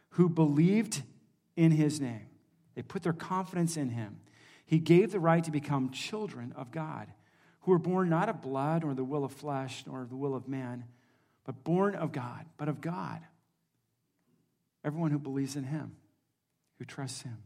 who 0.10 0.30
believed 0.30 1.04
in 1.56 1.72
his 1.72 2.00
name, 2.00 2.28
they 2.76 2.82
put 2.82 3.04
their 3.04 3.14
confidence 3.14 3.78
in 3.78 3.90
him. 3.90 4.20
He 4.66 4.80
gave 4.80 5.12
the 5.12 5.20
right 5.20 5.44
to 5.44 5.52
become 5.52 5.90
children 5.92 6.54
of 6.56 6.72
God, 6.72 7.08
who 7.62 7.72
were 7.72 7.80
born 7.80 8.10
not 8.10 8.30
of 8.30 8.42
blood 8.42 8.84
or 8.84 8.94
the 8.94 9.04
will 9.04 9.26
of 9.26 9.32
flesh 9.32 9.84
nor 9.86 10.06
the 10.06 10.16
will 10.16 10.36
of 10.36 10.48
man, 10.48 10.86
but 11.46 11.64
born 11.64 11.96
of 11.96 12.12
God, 12.12 12.46
but 12.58 12.68
of 12.68 12.82
God. 12.82 13.20
Everyone 14.84 15.12
who 15.12 15.20
believes 15.20 15.56
in 15.56 15.64
him, 15.64 15.96
who 16.80 16.86
trusts 16.86 17.22
him. 17.22 17.38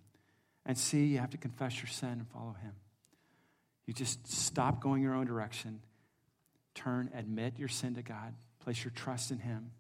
And 0.66 0.78
C, 0.78 1.06
you 1.06 1.20
have 1.20 1.30
to 1.32 1.38
confess 1.38 1.78
your 1.78 1.88
sin 1.88 2.10
and 2.10 2.28
follow 2.28 2.56
him. 2.62 2.74
You 3.86 3.94
just 3.94 4.28
stop 4.28 4.82
going 4.82 5.02
your 5.02 5.14
own 5.14 5.26
direction, 5.26 5.80
turn, 6.76 7.10
admit 7.14 7.58
your 7.58 7.70
sin 7.70 7.96
to 7.96 8.02
God, 8.02 8.34
Place 8.68 8.84
your 8.84 8.92
trust 8.92 9.32
in 9.32 9.40
Him 9.40 9.72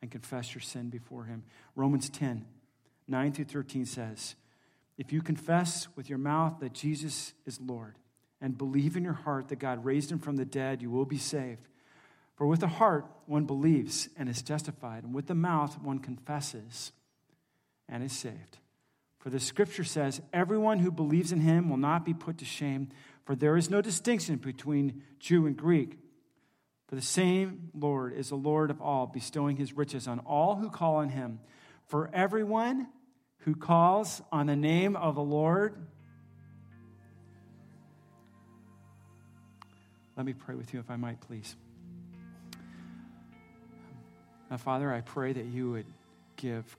and 0.00 0.08
confess 0.08 0.54
your 0.54 0.62
sin 0.62 0.88
before 0.88 1.24
Him. 1.24 1.42
Romans 1.74 2.08
10, 2.08 2.46
9 3.08 3.32
through 3.32 3.44
13 3.46 3.86
says, 3.86 4.36
If 4.96 5.12
you 5.12 5.20
confess 5.20 5.88
with 5.96 6.08
your 6.08 6.18
mouth 6.18 6.60
that 6.60 6.74
Jesus 6.74 7.32
is 7.44 7.60
Lord 7.60 7.96
and 8.40 8.56
believe 8.56 8.96
in 8.96 9.02
your 9.02 9.14
heart 9.14 9.48
that 9.48 9.58
God 9.58 9.84
raised 9.84 10.12
Him 10.12 10.20
from 10.20 10.36
the 10.36 10.44
dead, 10.44 10.80
you 10.80 10.92
will 10.92 11.06
be 11.06 11.18
saved. 11.18 11.66
For 12.38 12.46
with 12.46 12.60
the 12.60 12.68
heart 12.68 13.04
one 13.26 13.46
believes 13.46 14.08
and 14.16 14.28
is 14.28 14.42
justified, 14.42 15.02
and 15.02 15.12
with 15.12 15.26
the 15.26 15.34
mouth 15.34 15.82
one 15.82 15.98
confesses 15.98 16.92
and 17.88 18.04
is 18.04 18.12
saved. 18.12 18.58
For 19.18 19.28
the 19.28 19.40
scripture 19.40 19.82
says, 19.82 20.22
Everyone 20.32 20.78
who 20.78 20.92
believes 20.92 21.32
in 21.32 21.40
him 21.40 21.68
will 21.68 21.78
not 21.78 22.04
be 22.04 22.14
put 22.14 22.38
to 22.38 22.44
shame, 22.44 22.90
for 23.24 23.34
there 23.34 23.56
is 23.56 23.70
no 23.70 23.80
distinction 23.80 24.36
between 24.36 25.02
Jew 25.18 25.48
and 25.48 25.56
Greek. 25.56 25.98
For 26.86 26.94
the 26.94 27.02
same 27.02 27.70
Lord 27.74 28.12
is 28.12 28.28
the 28.28 28.36
Lord 28.36 28.70
of 28.70 28.80
all, 28.80 29.08
bestowing 29.08 29.56
his 29.56 29.72
riches 29.72 30.06
on 30.06 30.20
all 30.20 30.54
who 30.54 30.70
call 30.70 30.96
on 30.96 31.08
him. 31.08 31.40
For 31.88 32.08
everyone 32.12 32.86
who 33.38 33.56
calls 33.56 34.22
on 34.30 34.46
the 34.46 34.54
name 34.54 34.94
of 34.94 35.16
the 35.16 35.22
Lord, 35.22 35.74
let 40.16 40.24
me 40.24 40.34
pray 40.34 40.54
with 40.54 40.72
you, 40.72 40.78
if 40.78 40.88
I 40.88 40.94
might, 40.94 41.20
please. 41.20 41.56
Now, 44.50 44.56
Father, 44.56 44.92
I 44.92 45.02
pray 45.02 45.32
that 45.32 45.44
you 45.44 45.72
would 45.72 45.86
give 46.36 46.76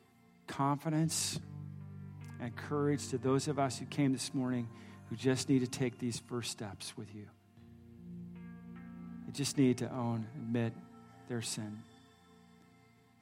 confidence 0.48 1.40
and 2.42 2.56
courage 2.56 3.10
to 3.10 3.18
those 3.18 3.48
of 3.48 3.60
us 3.60 3.78
who 3.78 3.86
came 3.86 4.12
this 4.12 4.34
morning 4.34 4.68
who 5.10 5.16
just 5.16 5.50
need 5.50 5.60
to 5.60 5.68
take 5.68 6.00
these 6.00 6.20
first 6.28 6.52
steps 6.52 6.96
with 6.98 7.14
you. 7.14 7.26
They 9.26 9.32
just 9.34 9.58
need 9.58 9.80
to 9.80 9.92
own, 9.92 10.28
admit 10.36 10.74
their 11.28 11.42
sin, 11.42 11.84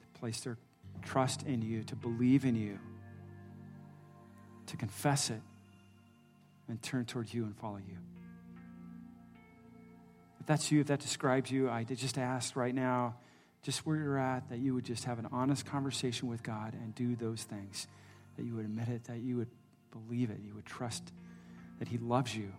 to 0.00 0.20
place 0.20 0.40
their 0.40 0.56
trust 1.02 1.42
in 1.42 1.62
you, 1.62 1.82
to 1.84 1.96
believe 1.96 2.44
in 2.44 2.56
you, 2.56 2.78
to 4.66 4.76
confess 4.76 5.30
it, 5.30 5.40
and 6.68 6.80
turn 6.82 7.04
toward 7.04 7.32
you 7.32 7.44
and 7.44 7.56
follow 7.56 7.78
you. 7.78 7.96
If 10.40 10.46
that's 10.46 10.70
you, 10.70 10.80
if 10.80 10.86
that 10.86 11.00
describes 11.00 11.50
you, 11.50 11.68
I 11.68 11.84
just 11.84 12.16
ask 12.16 12.56
right 12.56 12.74
now, 12.74 13.16
just 13.68 13.84
where 13.84 13.98
you're 13.98 14.16
at, 14.16 14.48
that 14.48 14.60
you 14.60 14.72
would 14.72 14.84
just 14.86 15.04
have 15.04 15.18
an 15.18 15.28
honest 15.30 15.66
conversation 15.66 16.26
with 16.26 16.42
God 16.42 16.72
and 16.72 16.94
do 16.94 17.14
those 17.14 17.42
things, 17.42 17.86
that 18.38 18.44
you 18.46 18.54
would 18.54 18.64
admit 18.64 18.88
it, 18.88 19.04
that 19.04 19.18
you 19.18 19.36
would 19.36 19.50
believe 19.90 20.30
it, 20.30 20.38
you 20.42 20.54
would 20.54 20.64
trust 20.64 21.12
that 21.78 21.86
He 21.86 21.98
loves 21.98 22.34
you, 22.34 22.50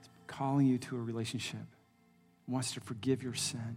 He's 0.00 0.10
calling 0.26 0.66
you 0.66 0.76
to 0.76 0.96
a 0.96 1.00
relationship, 1.00 1.64
wants 2.46 2.72
to 2.72 2.80
forgive 2.80 3.22
your 3.22 3.32
sin. 3.32 3.76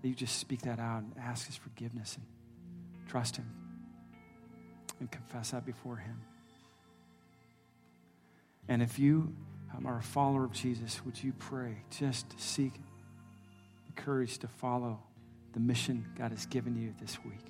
That 0.00 0.08
you 0.08 0.14
just 0.14 0.38
speak 0.38 0.62
that 0.62 0.78
out 0.78 1.02
and 1.02 1.12
ask 1.20 1.46
His 1.46 1.56
forgiveness 1.56 2.16
and 2.16 2.24
trust 3.06 3.36
Him 3.36 3.50
and 4.98 5.10
confess 5.10 5.50
that 5.50 5.66
before 5.66 5.96
Him. 5.96 6.22
And 8.66 8.80
if 8.80 8.98
you 8.98 9.34
um, 9.76 9.84
are 9.84 9.98
a 9.98 10.02
follower 10.02 10.46
of 10.46 10.52
Jesus, 10.52 11.04
would 11.04 11.22
you 11.22 11.34
pray? 11.34 11.76
Just 11.90 12.40
seek 12.40 12.72
courage 13.94 14.38
to 14.38 14.48
follow 14.48 15.00
the 15.52 15.60
mission 15.60 16.06
God 16.18 16.32
has 16.32 16.46
given 16.46 16.76
you 16.76 16.94
this 17.00 17.18
week. 17.24 17.40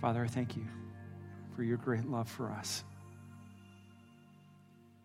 Father, 0.00 0.22
I 0.22 0.26
thank 0.26 0.56
you 0.56 0.64
for 1.54 1.62
your 1.62 1.78
great 1.78 2.04
love 2.04 2.28
for 2.28 2.50
us. 2.50 2.84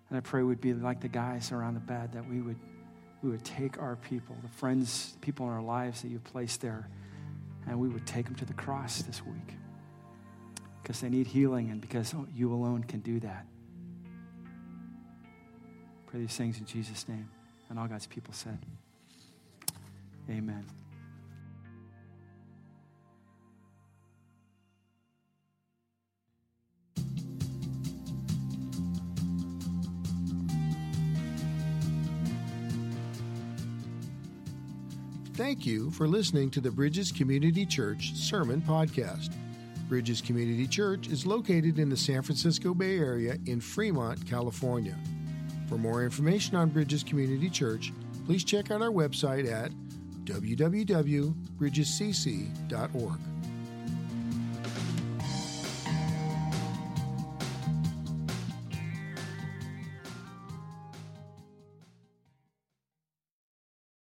And 0.10 0.18
I 0.18 0.22
pray 0.22 0.44
we'd 0.44 0.60
be 0.60 0.74
like 0.74 1.00
the 1.00 1.08
guys 1.08 1.52
around 1.52 1.76
the 1.76 1.80
bed, 1.80 2.12
that 2.14 2.28
we 2.28 2.42
would, 2.42 2.60
we 3.24 3.30
would 3.30 3.46
take 3.46 3.82
our 3.82 3.96
people, 3.96 4.36
the 4.42 4.50
friends, 4.50 5.16
people 5.22 5.48
in 5.48 5.54
our 5.54 5.62
lives 5.62 6.02
that 6.02 6.10
you've 6.10 6.24
placed 6.26 6.60
there, 6.60 6.90
and 7.68 7.80
we 7.80 7.88
would 7.88 8.06
take 8.06 8.26
them 8.26 8.36
to 8.36 8.46
the 8.46 8.54
cross 8.54 9.02
this 9.04 9.26
week 9.26 9.56
because 10.82 11.00
they 11.00 11.10
need 11.10 11.28
healing 11.28 11.70
and 11.70 11.80
because 11.80 12.14
you 12.36 12.52
alone 12.54 12.84
can 12.84 13.00
do 13.00 13.20
that. 13.22 13.46
Pray 16.12 16.20
these 16.20 16.36
things 16.36 16.60
in 16.60 16.66
Jesus' 16.66 17.08
name. 17.08 17.30
And 17.70 17.80
all 17.80 17.88
God's 17.88 18.06
people 18.06 18.34
said, 18.34 18.60
Amen. 20.30 20.66
Thank 35.36 35.66
you 35.66 35.92
for 35.92 36.08
listening 36.08 36.52
to 36.52 36.62
the 36.62 36.70
Bridges 36.70 37.12
Community 37.12 37.66
Church 37.66 38.14
Sermon 38.14 38.62
Podcast. 38.62 39.34
Bridges 39.88 40.22
Community 40.22 40.68
Church 40.68 41.08
is 41.08 41.26
located 41.26 41.80
in 41.80 41.90
the 41.90 41.98
San 41.98 42.22
Francisco 42.22 42.74
Bay 42.74 42.98
Area 42.98 43.38
in 43.46 43.62
Fremont, 43.62 44.26
California. 44.28 44.98
For 45.72 45.78
more 45.78 46.04
information 46.04 46.58
on 46.58 46.68
Bridges 46.68 47.02
Community 47.02 47.50
Church, 47.50 47.94
please 48.26 48.44
check 48.44 48.72
out 48.72 48.82
our 48.82 48.90
website 48.90 49.50
at 49.50 49.72
www.bridgescc.org. 50.26 53.20